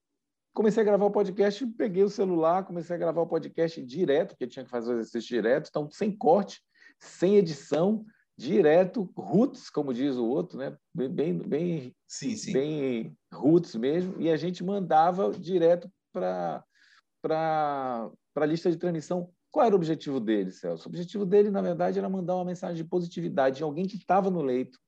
Comecei 0.54 0.82
a 0.82 0.86
gravar 0.86 1.04
o 1.04 1.10
podcast, 1.10 1.66
peguei 1.66 2.02
o 2.02 2.08
celular, 2.08 2.64
comecei 2.64 2.96
a 2.96 2.98
gravar 2.98 3.20
o 3.20 3.26
podcast 3.26 3.84
direto, 3.84 4.30
porque 4.30 4.46
tinha 4.46 4.64
que 4.64 4.70
fazer 4.70 4.90
o 4.90 4.94
exercício 4.94 5.28
direto, 5.28 5.68
então 5.68 5.90
sem 5.90 6.10
corte, 6.16 6.62
sem 6.98 7.36
edição, 7.36 8.04
direto, 8.36 9.10
roots, 9.16 9.68
como 9.68 9.92
diz 9.92 10.16
o 10.16 10.24
outro, 10.24 10.58
né? 10.58 10.76
Bem, 10.94 11.36
bem, 11.36 11.94
sim, 12.06 12.36
sim. 12.36 12.52
bem 12.52 13.16
roots 13.32 13.74
mesmo, 13.74 14.20
e 14.20 14.30
a 14.30 14.36
gente 14.36 14.62
mandava 14.62 15.32
direto 15.32 15.90
para 16.12 16.62
a 17.24 18.46
lista 18.46 18.70
de 18.70 18.76
transmissão. 18.76 19.30
Qual 19.50 19.66
era 19.66 19.74
o 19.74 19.78
objetivo 19.78 20.20
dele, 20.20 20.52
Celso? 20.52 20.88
O 20.88 20.90
objetivo 20.90 21.26
dele, 21.26 21.50
na 21.50 21.60
verdade, 21.60 21.98
era 21.98 22.08
mandar 22.08 22.36
uma 22.36 22.44
mensagem 22.44 22.76
de 22.76 22.88
positividade 22.88 23.56
de 23.56 23.62
alguém 23.64 23.86
que 23.86 23.96
estava 23.96 24.30
no 24.30 24.42
leito, 24.42 24.78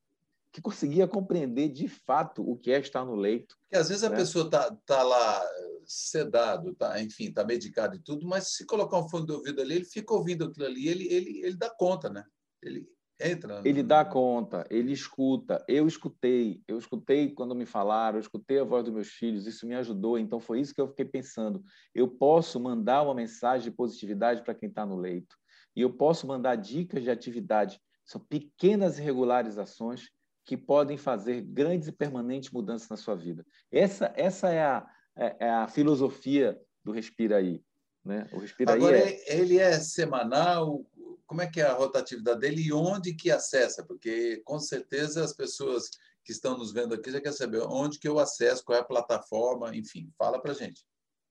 que 0.53 0.61
conseguia 0.61 1.09
compreender 1.09 1.69
de 1.71 1.89
fato 1.89 2.49
o 2.49 2.57
que 2.57 2.71
é 2.71 2.79
estar 2.79 3.05
no 3.05 3.17
leito. 3.17 3.57
Porque 3.63 3.77
às 3.77 3.89
vezes 3.89 4.05
a 4.05 4.11
né? 4.11 4.17
pessoa 4.17 4.45
está 4.45 4.77
tá 4.87 5.03
lá 5.03 5.43
sedado, 5.91 6.75
tá, 6.75 7.01
enfim, 7.03 7.25
está 7.25 7.45
medicado 7.45 7.97
e 7.97 7.99
tudo, 7.99 8.27
mas 8.27 8.53
se 8.53 8.65
colocar 8.65 8.99
um 8.99 9.09
fone 9.09 9.27
de 9.27 9.33
ouvido 9.33 9.61
ali, 9.61 9.75
ele 9.75 9.85
fica 9.85 10.15
ouvindo 10.15 10.45
aquilo 10.45 10.67
ali, 10.67 10.89
ele, 10.89 11.13
ele, 11.13 11.41
ele 11.45 11.57
dá 11.57 11.69
conta, 11.69 12.09
né? 12.09 12.25
Ele 12.63 12.87
entra. 13.21 13.61
Ele 13.65 13.83
dá 13.83 14.05
conta, 14.05 14.65
ele 14.71 14.93
escuta. 14.93 15.65
Eu 15.69 15.87
escutei, 15.89 16.63
eu 16.69 16.79
escutei 16.79 17.35
quando 17.35 17.55
me 17.55 17.67
falaram, 17.67 18.19
eu 18.19 18.23
escutei 18.23 18.61
a 18.61 18.65
voz 18.65 18.85
dos 18.85 18.95
meus 18.95 19.09
filhos, 19.09 19.47
isso 19.47 19.67
me 19.67 19.75
ajudou. 19.75 20.17
Então 20.17 20.39
foi 20.39 20.61
isso 20.61 20.75
que 20.75 20.81
eu 20.81 20.89
fiquei 20.89 21.05
pensando. 21.05 21.63
Eu 21.95 22.07
posso 22.07 22.61
mandar 22.61 23.03
uma 23.03 23.15
mensagem 23.15 23.69
de 23.71 23.77
positividade 23.77 24.43
para 24.43 24.55
quem 24.55 24.69
está 24.69 24.87
no 24.87 24.97
leito. 24.97 25.37
E 25.75 25.83
eu 25.83 25.93
posso 25.93 26.27
mandar 26.27 26.57
dicas 26.57 27.03
de 27.03 27.11
atividade. 27.11 27.81
São 28.05 28.21
pequenas 28.21 28.97
regularizações 28.97 30.09
que 30.45 30.57
podem 30.57 30.97
fazer 30.97 31.43
grandes 31.43 31.89
e 31.89 31.93
permanentes 31.93 32.51
mudanças 32.51 32.89
na 32.89 32.97
sua 32.97 33.15
vida. 33.15 33.47
Essa, 33.71 34.13
essa 34.17 34.51
é, 34.51 34.65
a, 34.65 34.87
é, 35.17 35.47
é 35.47 35.51
a 35.51 35.69
filosofia 35.69 36.61
do 36.85 36.93
Respira 36.93 37.37
Aí. 37.37 37.63
Né? 38.05 38.29
O 38.33 38.39
Respira 38.39 38.73
Agora, 38.73 38.99
é... 38.99 39.39
ele 39.39 39.59
é 39.59 39.79
semanal? 39.79 40.85
Como 41.27 41.43
é 41.43 41.47
que 41.47 41.61
é 41.61 41.65
a 41.65 41.75
rotatividade 41.75 42.41
dele 42.41 42.63
e 42.63 42.73
onde 42.73 43.15
que 43.15 43.31
acessa? 43.31 43.85
Porque, 43.85 44.43
com 44.45 44.59
certeza, 44.59 45.23
as 45.23 45.33
pessoas 45.33 45.91
que 46.25 46.33
estão 46.33 46.57
nos 46.57 46.73
vendo 46.73 46.95
aqui 46.95 47.11
já 47.11 47.21
querem 47.21 47.37
saber 47.37 47.63
onde 47.63 47.99
que 47.99 48.09
eu 48.09 48.19
acesso, 48.19 48.65
qual 48.65 48.79
é 48.79 48.81
a 48.81 48.85
plataforma, 48.85 49.75
enfim, 49.77 50.11
fala 50.19 50.41
para 50.41 50.55
gente. 50.55 50.85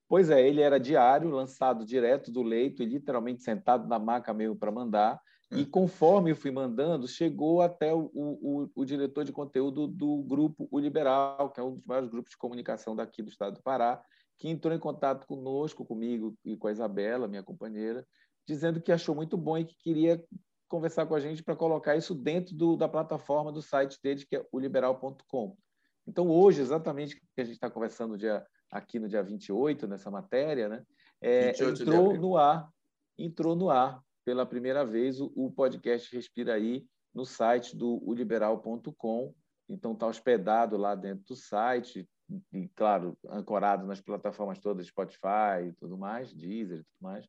Pois 0.08 0.30
é, 0.30 0.48
ele 0.48 0.62
era 0.62 0.80
diário, 0.80 1.30
lançado 1.30 1.86
direto 1.86 2.32
do 2.32 2.42
leito 2.42 2.82
e 2.82 2.86
literalmente 2.86 3.44
sentado 3.44 3.88
na 3.88 4.00
maca 4.00 4.34
mesmo 4.34 4.56
para 4.56 4.72
mandar. 4.72 5.22
E 5.52 5.66
conforme 5.66 6.30
eu 6.30 6.36
fui 6.36 6.52
mandando, 6.52 7.08
chegou 7.08 7.62
até 7.62 7.92
o, 7.94 8.12
o, 8.14 8.70
o, 8.76 8.86
diretor 8.86 9.24
de 9.24 9.32
conteúdo 9.32 9.88
do 9.88 10.22
grupo 10.22 10.68
O 10.70 10.80
Liberal, 10.80 11.50
que 11.50 11.60
é 11.60 11.64
um 11.64 11.74
dos 11.76 11.86
maiores 11.86 12.08
grupos 12.08 12.32
de 12.32 12.38
comunicação 12.38 12.96
daqui 12.96 13.24
do 13.24 13.30
estado 13.30 13.56
do 13.56 13.64
Pará, 13.64 14.00
que 14.38 14.48
entrou 14.48 14.74
em 14.76 14.80
contato 14.80 15.26
conosco, 15.26 15.84
comigo 15.84 16.36
e 16.46 16.56
com 16.56 16.68
a 16.68 16.72
Isabela, 16.72 17.28
minha 17.28 17.42
companheira, 17.42 18.06
dizendo 18.48 18.80
que 18.80 18.92
achou 18.92 19.16
muito 19.16 19.36
bom 19.36 19.58
e 19.58 19.66
que 19.66 19.76
queria 19.80 20.24
conversar 20.68 21.08
com 21.08 21.16
a 21.16 21.20
gente 21.20 21.44
para 21.44 21.56
colocar 21.56 21.96
isso 21.96 22.14
dentro 22.14 22.56
do, 22.56 22.78
da 22.78 22.88
plataforma 22.88 23.52
do 23.52 23.62
site 23.62 23.98
dele, 24.04 24.26
que 24.28 24.36
é 24.36 24.46
o 24.52 24.60
liberal.com. 24.60 25.58
Então, 26.06 26.30
hoje, 26.30 26.62
exatamente 26.62 27.16
que 27.16 27.42
a 27.42 27.44
gente 27.44 27.56
está 27.56 27.72
conversando 27.72 28.18
dia, 28.18 28.46
aqui 28.72 29.00
no 29.00 29.10
dia 29.10 29.24
28, 29.24 29.88
nessa 29.88 30.12
matéria, 30.12 30.70
né, 30.70 30.84
é, 31.20 31.50
entrou 31.50 32.14
no 32.16 32.38
ar, 32.38 32.70
entrou 33.18 33.56
no 33.56 33.72
ar 33.72 34.00
pela 34.26 34.46
primeira 34.46 34.86
vez 34.86 35.20
o, 35.20 35.32
o 35.36 35.52
podcast 35.52 36.14
Respira 36.16 36.54
Aí 36.54 36.86
no 37.14 37.26
site 37.26 37.76
do 37.76 38.02
uliberal.com. 38.04 39.34
Então, 39.68 39.94
está 39.94 40.08
hospedado 40.08 40.78
lá 40.78 40.96
dentro 40.96 41.26
do 41.28 41.36
site, 41.36 42.08
e, 42.54 42.68
claro, 42.76 43.18
ancorado 43.28 43.86
nas 43.86 44.02
plataformas 44.02 44.60
todas, 44.60 44.88
Spotify 44.88 45.68
e 45.68 45.74
tudo 45.74 45.98
mais, 45.98 46.34
Deezer 46.34 46.80
e 46.80 46.84
tudo 46.84 47.02
mais. 47.02 47.28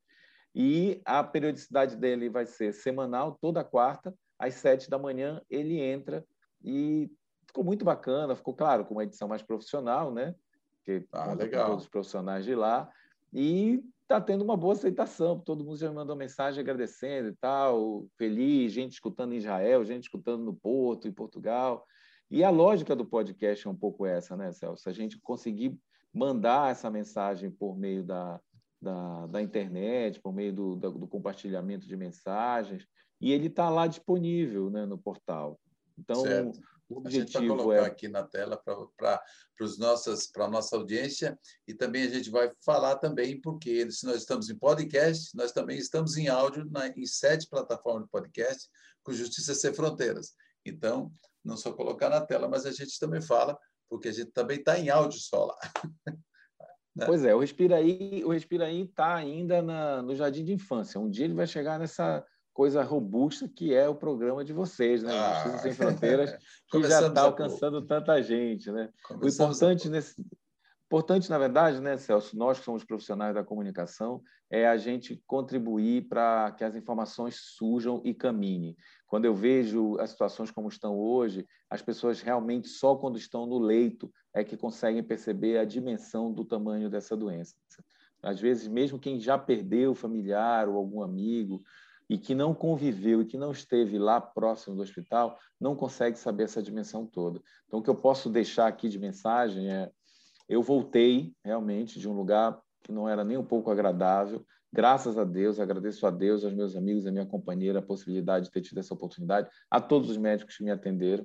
E 0.55 1.01
a 1.05 1.23
periodicidade 1.23 1.97
dele 1.97 2.29
vai 2.29 2.45
ser 2.45 2.73
semanal, 2.73 3.39
toda 3.41 3.65
quarta, 3.65 4.15
às 4.39 4.55
sete 4.55 4.91
da 4.91 4.99
manhã, 4.99 5.41
ele 5.49 5.79
entra 5.79 6.25
e 6.63 7.11
ficou 7.47 7.65
muito 7.65 7.85
bacana, 7.85 8.35
ficou, 8.35 8.55
claro, 8.55 8.85
com 8.85 8.95
uma 8.95 9.05
edição 9.05 9.29
mais 9.29 9.43
profissional, 9.43 10.13
né? 10.13 10.35
Que 10.85 11.07
ah, 11.13 11.35
legal. 11.35 11.67
todos 11.71 11.85
os 11.85 11.91
profissionais 11.91 12.45
de 12.45 12.55
lá. 12.55 12.91
E 13.33 13.83
está 14.11 14.21
tendo 14.21 14.43
uma 14.43 14.57
boa 14.57 14.73
aceitação. 14.73 15.39
Todo 15.39 15.65
mundo 15.65 15.79
já 15.79 15.89
me 15.89 15.95
mandou 15.95 16.17
mensagem 16.17 16.61
agradecendo 16.61 17.29
e 17.29 17.35
tal, 17.37 18.07
feliz, 18.19 18.73
gente 18.73 18.95
escutando 18.95 19.33
em 19.33 19.37
Israel, 19.37 19.85
gente 19.85 20.05
escutando 20.05 20.45
no 20.45 20.53
Porto, 20.53 21.07
em 21.07 21.13
Portugal. 21.13 21.87
E 22.29 22.43
a 22.43 22.51
lógica 22.51 22.97
do 22.97 23.07
podcast 23.07 23.67
é 23.67 23.71
um 23.71 23.77
pouco 23.77 24.05
essa, 24.05 24.37
né, 24.37 24.51
Celso? 24.51 24.89
A 24.89 24.93
gente 24.93 25.19
conseguir 25.21 25.79
mandar 26.13 26.73
essa 26.73 26.91
mensagem 26.91 27.53
por 27.53 27.79
meio 27.79 28.03
da, 28.03 28.41
da, 28.83 29.27
da 29.29 29.43
internet, 29.43 30.21
por 30.21 30.33
meio 30.33 30.53
do, 30.53 30.75
do, 30.75 30.91
do, 30.91 31.07
compartilhamento 31.07 31.87
de 31.87 31.97
mensagens, 31.97 32.85
e 33.21 33.31
ele 33.31 33.47
está 33.47 33.71
lá 33.71 33.87
disponível 33.87 34.71
né, 34.71 34.87
no 34.87 34.99
portal. 34.99 35.59
Então, 35.97 36.23
certo. 36.23 36.59
O 36.91 36.99
objetivo 36.99 37.23
a 37.23 37.25
gente 37.25 37.49
vai 37.49 37.57
colocar 37.57 37.85
é... 37.85 37.87
aqui 37.87 38.09
na 38.09 38.25
tela 38.25 38.61
para 38.97 39.23
a 40.45 40.49
nossa 40.49 40.77
audiência 40.77 41.39
e 41.67 41.73
também 41.73 42.03
a 42.03 42.09
gente 42.09 42.29
vai 42.29 42.53
falar 42.65 42.97
também, 42.97 43.41
porque 43.41 43.89
se 43.93 44.05
nós 44.05 44.17
estamos 44.17 44.51
em 44.51 44.59
podcast, 44.59 45.35
nós 45.37 45.53
também 45.53 45.79
estamos 45.79 46.17
em 46.17 46.27
áudio 46.27 46.69
na, 46.69 46.89
em 46.89 47.07
sete 47.07 47.49
plataformas 47.49 48.05
de 48.05 48.11
podcast 48.11 48.69
com 49.05 49.13
Justiça 49.13 49.55
Sem 49.55 49.73
Fronteiras. 49.73 50.35
Então, 50.67 51.13
não 51.45 51.57
só 51.57 51.73
colocar 51.73 52.09
na 52.09 52.21
tela, 52.21 52.49
mas 52.49 52.67
a 52.67 52.73
gente 52.73 52.99
também 52.99 53.23
fala, 53.23 53.57
porque 53.89 54.09
a 54.09 54.13
gente 54.13 54.33
também 54.33 54.59
está 54.59 54.77
em 54.77 54.91
áudio 54.91 55.21
só 55.21 55.45
lá. 55.45 55.59
né? 56.97 57.07
Pois 57.07 57.25
é, 57.25 57.33
o 57.33 57.39
Respira 57.39 57.77
Aí 57.77 58.83
está 58.83 59.15
ainda 59.15 59.63
na, 59.63 60.03
no 60.03 60.17
jardim 60.17 60.45
de 60.45 60.53
infância. 60.53 61.01
Um 61.01 61.09
dia 61.09 61.25
ele 61.25 61.35
vai 61.35 61.47
chegar 61.47 61.79
nessa 61.79 62.27
coisa 62.61 62.83
robusta 62.83 63.49
que 63.49 63.73
é 63.73 63.89
o 63.89 63.95
programa 63.95 64.45
de 64.45 64.53
vocês, 64.53 65.03
né? 65.03 65.19
Ah, 65.19 65.45
Justiça 65.45 65.63
Sem 65.63 65.73
Fronteiras, 65.73 66.37
que 66.71 66.83
já 66.83 67.07
está 67.07 67.23
alcançando 67.23 67.81
tanta 67.87 68.21
gente, 68.23 68.71
né? 68.71 68.91
o 69.19 69.27
importante 69.27 69.89
nesse 69.89 70.23
importante, 70.85 71.31
na 71.31 71.39
verdade, 71.39 71.81
né, 71.81 71.97
Celso, 71.97 72.37
nós 72.37 72.59
que 72.59 72.67
somos 72.67 72.85
profissionais 72.85 73.35
da 73.35 73.43
comunicação, 73.43 74.21
é 74.51 74.69
a 74.69 74.77
gente 74.77 75.23
contribuir 75.27 76.07
para 76.07 76.51
que 76.51 76.63
as 76.63 76.77
informações 76.77 77.37
surjam 77.57 78.03
e 78.05 78.13
caminhem. 78.13 78.77
Quando 79.07 79.25
eu 79.25 79.35
vejo 79.35 79.97
as 79.99 80.11
situações 80.11 80.51
como 80.51 80.69
estão 80.69 80.99
hoje, 80.99 81.47
as 81.71 81.81
pessoas 81.81 82.21
realmente 82.21 82.69
só 82.69 82.95
quando 82.95 83.17
estão 83.17 83.47
no 83.47 83.59
leito 83.59 84.13
é 84.35 84.45
que 84.45 84.55
conseguem 84.55 85.03
perceber 85.03 85.57
a 85.57 85.65
dimensão 85.65 86.31
do 86.31 86.45
tamanho 86.45 86.91
dessa 86.91 87.17
doença. 87.17 87.55
Às 88.23 88.39
vezes, 88.39 88.69
mesmo 88.69 88.99
quem 88.99 89.19
já 89.19 89.39
perdeu 89.39 89.95
familiar 89.95 90.69
ou 90.69 90.77
algum 90.77 91.03
amigo, 91.03 91.63
e 92.11 92.19
que 92.19 92.35
não 92.35 92.53
conviveu 92.53 93.23
e 93.23 93.25
que 93.25 93.39
não 93.39 93.53
esteve 93.53 93.97
lá 93.97 94.21
próximo 94.21 94.75
do 94.75 94.83
hospital, 94.83 95.39
não 95.61 95.77
consegue 95.77 96.19
saber 96.19 96.43
essa 96.43 96.61
dimensão 96.61 97.07
toda. 97.07 97.41
Então, 97.69 97.79
o 97.79 97.83
que 97.85 97.89
eu 97.89 97.95
posso 97.95 98.29
deixar 98.29 98.67
aqui 98.67 98.89
de 98.89 98.99
mensagem 98.99 99.71
é: 99.71 99.89
eu 100.49 100.61
voltei 100.61 101.33
realmente 101.45 102.01
de 102.01 102.09
um 102.09 102.13
lugar 102.13 102.61
que 102.83 102.91
não 102.91 103.09
era 103.09 103.23
nem 103.23 103.37
um 103.37 103.45
pouco 103.45 103.71
agradável. 103.71 104.45
Graças 104.73 105.17
a 105.17 105.23
Deus, 105.23 105.61
agradeço 105.61 106.05
a 106.05 106.11
Deus, 106.11 106.45
aos 106.45 106.53
meus 106.53 106.75
amigos, 106.75 107.07
a 107.07 107.13
minha 107.13 107.27
companheira, 107.27 107.79
a 107.79 107.83
possibilidade 107.83 108.47
de 108.47 108.51
ter 108.51 108.61
tido 108.61 108.79
essa 108.79 108.93
oportunidade, 108.93 109.49
a 109.71 109.81
todos 109.81 110.11
os 110.11 110.17
médicos 110.17 110.57
que 110.57 110.65
me 110.65 110.71
atenderam, 110.73 111.25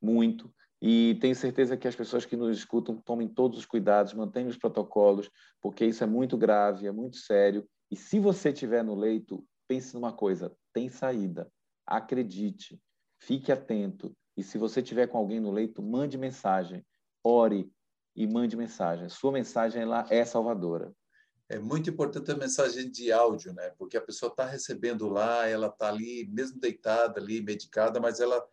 muito. 0.00 0.52
E 0.82 1.16
tenho 1.18 1.34
certeza 1.34 1.78
que 1.78 1.88
as 1.88 1.96
pessoas 1.96 2.26
que 2.26 2.36
nos 2.36 2.54
escutam 2.58 2.96
tomem 2.98 3.26
todos 3.26 3.58
os 3.58 3.64
cuidados, 3.64 4.12
mantenham 4.12 4.50
os 4.50 4.58
protocolos, 4.58 5.30
porque 5.62 5.86
isso 5.86 6.04
é 6.04 6.06
muito 6.06 6.36
grave, 6.36 6.86
é 6.86 6.92
muito 6.92 7.16
sério. 7.16 7.66
E 7.90 7.96
se 7.96 8.18
você 8.18 8.50
estiver 8.50 8.84
no 8.84 8.94
leito, 8.94 9.42
pense 9.68 9.94
numa 9.94 10.12
coisa: 10.12 10.54
tem 10.72 10.88
saída. 10.88 11.50
Acredite, 11.86 12.80
fique 13.20 13.52
atento. 13.52 14.16
E 14.36 14.42
se 14.42 14.58
você 14.58 14.82
tiver 14.82 15.06
com 15.06 15.18
alguém 15.18 15.40
no 15.40 15.50
leito, 15.50 15.82
mande 15.82 16.18
mensagem, 16.18 16.84
ore, 17.24 17.72
e 18.16 18.26
mande 18.26 18.56
mensagem. 18.56 19.08
Sua 19.10 19.30
mensagem 19.30 19.84
lá 19.84 20.06
é 20.08 20.24
salvadora. 20.24 20.92
É 21.48 21.58
muito 21.58 21.90
importante 21.90 22.30
a 22.32 22.36
mensagem 22.36 22.90
de 22.90 23.12
áudio, 23.12 23.52
né? 23.52 23.70
Porque 23.78 23.96
a 23.96 24.00
pessoa 24.00 24.30
está 24.30 24.46
recebendo 24.46 25.08
lá, 25.08 25.46
ela 25.46 25.68
está 25.68 25.88
ali, 25.88 26.26
mesmo 26.28 26.58
deitada 26.58 27.20
ali, 27.20 27.40
medicada, 27.40 28.00
mas 28.00 28.18
ela 28.18 28.44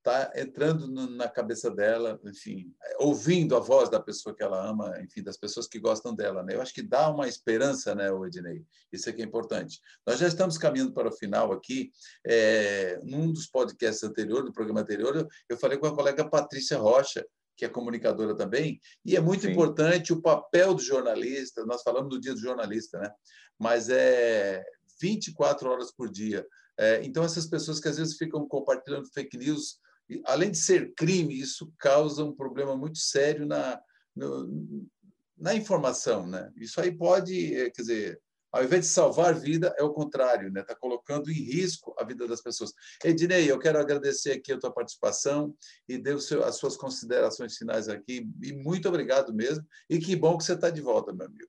está 0.00 0.32
entrando 0.34 0.88
no, 0.88 1.08
na 1.10 1.28
cabeça 1.28 1.70
dela, 1.70 2.18
enfim, 2.24 2.74
ouvindo 2.98 3.54
a 3.54 3.60
voz 3.60 3.88
da 3.88 4.00
pessoa 4.00 4.34
que 4.34 4.42
ela 4.42 4.68
ama, 4.68 4.98
enfim, 5.00 5.22
das 5.22 5.36
pessoas 5.36 5.68
que 5.68 5.78
gostam 5.78 6.14
dela, 6.14 6.42
né? 6.42 6.54
Eu 6.54 6.62
acho 6.62 6.74
que 6.74 6.82
dá 6.82 7.08
uma 7.10 7.28
esperança, 7.28 7.94
né, 7.94 8.08
Ednei? 8.26 8.64
Isso 8.92 9.08
é 9.08 9.12
que 9.12 9.22
é 9.22 9.24
importante. 9.24 9.78
Nós 10.06 10.18
já 10.18 10.26
estamos 10.26 10.58
caminhando 10.58 10.92
para 10.92 11.08
o 11.08 11.12
final 11.12 11.52
aqui. 11.52 11.92
É, 12.26 12.98
num 13.04 13.30
dos 13.30 13.46
podcasts 13.46 14.02
anteriores, 14.02 14.46
do 14.46 14.52
programa 14.52 14.80
anterior, 14.80 15.14
eu, 15.16 15.28
eu 15.48 15.58
falei 15.58 15.78
com 15.78 15.86
a 15.86 15.94
colega 15.94 16.28
Patrícia 16.28 16.78
Rocha, 16.78 17.24
que 17.56 17.66
é 17.66 17.68
comunicadora 17.68 18.34
também, 18.34 18.80
e 19.04 19.14
é 19.16 19.20
muito 19.20 19.42
Sim. 19.42 19.50
importante 19.50 20.14
o 20.14 20.22
papel 20.22 20.72
do 20.74 20.82
jornalista. 20.82 21.64
Nós 21.66 21.82
falamos 21.82 22.08
do 22.08 22.18
dia 22.18 22.32
do 22.32 22.40
jornalista, 22.40 22.98
né? 22.98 23.10
Mas 23.58 23.90
é 23.90 24.64
24 24.98 25.68
horas 25.68 25.92
por 25.92 26.10
dia. 26.10 26.46
É, 26.78 27.04
então, 27.04 27.22
essas 27.22 27.46
pessoas 27.46 27.78
que 27.78 27.88
às 27.88 27.98
vezes 27.98 28.16
ficam 28.16 28.48
compartilhando 28.48 29.12
fake 29.12 29.36
news 29.36 29.78
além 30.24 30.50
de 30.50 30.58
ser 30.58 30.94
crime, 30.94 31.38
isso 31.38 31.72
causa 31.78 32.24
um 32.24 32.34
problema 32.34 32.76
muito 32.76 32.98
sério 32.98 33.46
na, 33.46 33.80
no, 34.14 34.86
na 35.36 35.54
informação. 35.54 36.26
Né? 36.26 36.50
Isso 36.56 36.80
aí 36.80 36.90
pode, 36.90 37.54
eh, 37.54 37.70
quer 37.70 37.82
dizer, 37.82 38.20
ao 38.52 38.64
invés 38.64 38.86
de 38.86 38.92
salvar 38.92 39.34
vida, 39.34 39.74
é 39.78 39.82
o 39.82 39.92
contrário, 39.92 40.48
está 40.48 40.60
né? 40.60 40.66
Tá 40.66 40.74
colocando 40.74 41.30
em 41.30 41.34
risco 41.34 41.94
a 41.98 42.04
vida 42.04 42.26
das 42.26 42.42
pessoas. 42.42 42.72
Ednei, 43.04 43.50
eu 43.50 43.58
quero 43.58 43.78
agradecer 43.78 44.32
aqui 44.32 44.52
a 44.52 44.58
tua 44.58 44.72
participação 44.72 45.54
e 45.88 45.96
dê 45.96 46.18
seu, 46.20 46.44
as 46.44 46.56
suas 46.56 46.76
considerações 46.76 47.56
finais 47.56 47.88
aqui. 47.88 48.28
E 48.42 48.52
muito 48.52 48.88
obrigado 48.88 49.32
mesmo. 49.32 49.64
E 49.88 49.98
que 49.98 50.16
bom 50.16 50.36
que 50.36 50.44
você 50.44 50.54
está 50.54 50.68
de 50.68 50.80
volta, 50.80 51.12
meu 51.12 51.26
amigo. 51.26 51.48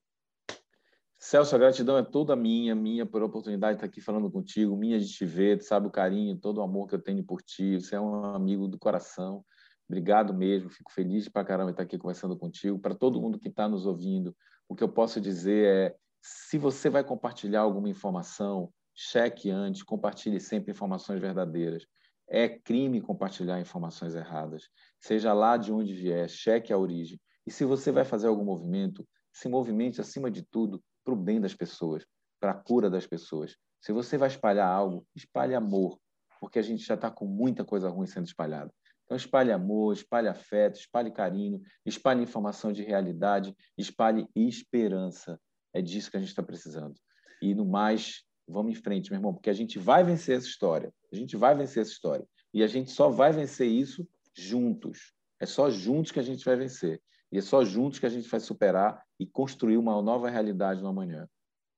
Celso, 1.24 1.56
a 1.56 1.60
gratidão 1.60 2.00
é 2.00 2.04
toda 2.04 2.36
minha, 2.36 2.74
minha 2.74 3.06
por 3.06 3.22
oportunidade 3.22 3.74
de 3.74 3.78
estar 3.78 3.86
aqui 3.86 4.02
falando 4.02 4.32
contigo, 4.32 4.76
minha 4.76 5.00
de 5.00 5.08
te 5.08 5.24
ver, 5.24 5.60
tu 5.60 5.66
sabe 5.66 5.86
o 5.86 5.92
carinho, 5.92 6.36
todo 6.36 6.58
o 6.58 6.64
amor 6.64 6.88
que 6.88 6.96
eu 6.96 7.00
tenho 7.00 7.24
por 7.24 7.44
ti, 7.44 7.76
você 7.76 7.96
é 7.96 8.02
um 8.02 8.26
amigo 8.34 8.68
do 8.68 8.80
coração. 8.80 9.46
Obrigado 9.88 10.34
mesmo, 10.34 10.72
fico 10.72 10.92
feliz 10.92 11.30
pra 11.30 11.46
caramba 11.46 11.68
de 11.68 11.74
estar 11.74 11.84
aqui 11.84 11.96
conversando 11.96 12.36
contigo. 12.36 12.80
Para 12.80 12.96
todo 12.96 13.22
mundo 13.22 13.38
que 13.38 13.50
está 13.50 13.70
nos 13.70 13.86
ouvindo, 13.86 14.36
o 14.68 14.76
que 14.76 14.84
eu 14.84 14.90
posso 14.90 15.22
dizer 15.22 15.68
é: 15.68 15.96
se 16.24 16.58
você 16.58 16.90
vai 16.90 17.04
compartilhar 17.04 17.62
alguma 17.62 17.88
informação, 17.88 18.74
cheque 18.96 19.52
antes, 19.52 19.84
compartilhe 19.84 20.40
sempre 20.40 20.72
informações 20.72 21.22
verdadeiras. 21.22 21.86
É 22.28 22.50
crime 22.50 23.00
compartilhar 23.00 23.62
informações 23.62 24.16
erradas. 24.16 24.70
Seja 25.00 25.34
lá 25.34 25.56
de 25.56 25.72
onde 25.72 25.94
vier, 25.94 26.28
cheque 26.28 26.74
a 26.74 26.78
origem. 26.80 27.22
E 27.46 27.52
se 27.52 27.64
você 27.64 27.92
vai 27.92 28.06
fazer 28.06 28.28
algum 28.28 28.44
movimento, 28.44 29.08
se 29.32 29.48
movimente 29.48 30.02
acima 30.02 30.32
de 30.32 30.42
tudo 30.42 30.82
para 31.04 31.14
o 31.14 31.18
bem 31.18 31.40
das 31.40 31.54
pessoas, 31.54 32.06
para 32.40 32.52
a 32.52 32.56
cura 32.56 32.90
das 32.90 33.08
pessoas. 33.08 33.56
Se 33.82 33.92
você 33.92 34.18
vai 34.18 34.30
espalhar 34.30 34.68
algo, 34.68 35.06
espalhe 35.16 35.56
amor, 35.56 36.00
porque 36.40 36.60
a 36.60 36.62
gente 36.62 36.84
já 36.84 36.96
está 36.96 37.10
com 37.10 37.26
muita 37.26 37.64
coisa 37.64 37.90
ruim 37.90 38.08
sendo 38.08 38.26
espalhada. 38.26 38.72
Então, 39.06 39.18
espalhe 39.18 39.52
amor, 39.52 39.94
espalhe 39.94 40.28
afeto, 40.28 40.80
espalhe 40.80 41.12
carinho, 41.12 41.62
espalhe 41.86 42.24
informação 42.24 42.72
de 42.72 42.82
realidade, 42.82 43.54
espalhe 43.78 44.26
esperança. 44.36 45.40
É 45.74 45.82
disso 45.82 46.10
que 46.10 46.18
a 46.18 46.20
gente 46.20 46.30
está 46.30 46.42
precisando. 46.42 46.96
E 47.42 47.54
no 47.54 47.66
mais, 47.66 48.24
vamos 48.48 48.72
em 48.72 48.82
frente, 48.82 49.12
meu 49.12 49.18
irmão, 49.18 49.34
porque 49.34 49.50
a 49.50 49.54
gente 49.54 49.78
vai 49.78 50.04
vencer 50.04 50.38
essa 50.38 50.48
história. 50.48 50.94
A 51.12 51.16
gente 51.16 51.36
vai 51.36 51.54
vencer 51.56 51.82
essa 51.82 51.92
história. 51.92 52.26
E 52.54 52.64
a 52.64 52.68
gente 52.68 52.92
só 52.92 53.10
vai 53.10 53.32
vencer 53.32 53.68
isso 53.68 54.08
juntos. 54.34 55.14
É 55.42 55.46
só 55.46 55.70
juntos 55.70 56.12
que 56.12 56.20
a 56.20 56.24
gente 56.24 56.46
vai 56.46 56.56
vencer. 56.56 57.02
E 57.32 57.38
é 57.38 57.42
só 57.42 57.64
juntos 57.64 58.00
que 58.00 58.06
a 58.06 58.10
gente 58.10 58.28
vai 58.28 58.40
superar 58.40 59.04
e 59.20 59.26
construir 59.26 59.78
uma 59.78 60.02
nova 60.02 60.30
realidade 60.30 60.82
no 60.82 60.88
amanhã. 60.88 61.28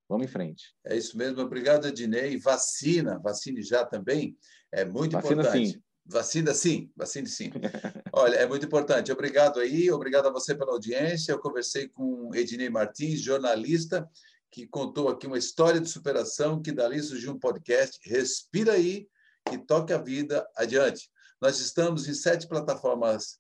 Vamos 0.10 0.26
em 0.26 0.30
frente. 0.30 0.76
É 0.86 0.98
isso 0.98 1.18
mesmo. 1.18 1.42
Obrigado, 1.42 1.88
Ednei. 1.88 2.38
Vacina, 2.38 3.20
vacine 3.20 3.62
já 3.62 3.86
também. 3.86 4.38
É 4.72 4.84
muito 4.84 5.14
vacina, 5.14 5.42
importante. 5.42 5.68
Sim. 5.74 5.84
Vacina 6.06 6.54
sim, 6.54 6.92
vacine 6.98 7.28
sim. 7.28 7.50
Olha, 8.12 8.36
é 8.36 8.46
muito 8.46 8.66
importante. 8.66 9.12
Obrigado 9.12 9.60
aí, 9.60 9.90
obrigado 9.90 10.28
a 10.28 10.32
você 10.32 10.54
pela 10.54 10.74
audiência. 10.74 11.32
Eu 11.32 11.40
conversei 11.40 11.88
com 11.88 12.30
Ednei 12.36 12.70
Martins, 12.70 13.22
jornalista, 13.22 14.08
que 14.52 14.68
contou 14.68 15.08
aqui 15.08 15.28
uma 15.28 15.38
história 15.38 15.80
de 15.80 15.90
superação 15.90 16.62
que 16.62 16.74
dali 16.74 17.02
surgiu 17.02 17.32
um 17.32 17.40
podcast. 17.40 17.98
Respira 18.04 18.74
aí, 18.74 19.08
que 19.48 19.58
toque 19.58 19.94
a 19.94 19.98
vida 19.98 20.46
adiante. 20.58 21.10
Nós 21.42 21.60
estamos 21.60 22.08
em 22.08 22.14
sete 22.14 22.48
plataformas 22.48 23.38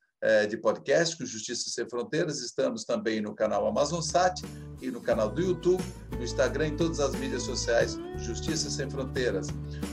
de 0.49 0.57
podcast 0.57 1.17
com 1.17 1.25
Justiça 1.25 1.69
Sem 1.69 1.87
Fronteiras. 1.89 2.41
Estamos 2.41 2.85
também 2.85 3.21
no 3.21 3.35
canal 3.35 3.67
Amazon 3.67 4.01
Sat 4.01 4.41
e 4.81 4.89
no 4.89 5.01
canal 5.01 5.29
do 5.29 5.41
YouTube, 5.41 5.83
no 6.11 6.23
Instagram 6.23 6.69
e 6.69 6.75
todas 6.77 6.99
as 6.99 7.13
mídias 7.15 7.43
sociais 7.43 7.97
Justiça 8.17 8.69
Sem 8.69 8.89
Fronteiras. 8.89 9.47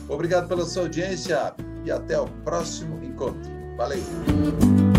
Obrigado 0.08 0.48
pela 0.48 0.64
sua 0.64 0.82
audiência 0.82 1.54
e 1.84 1.90
até 1.90 2.18
o 2.20 2.28
próximo 2.44 3.02
encontro. 3.02 3.50
Valeu! 3.76 4.89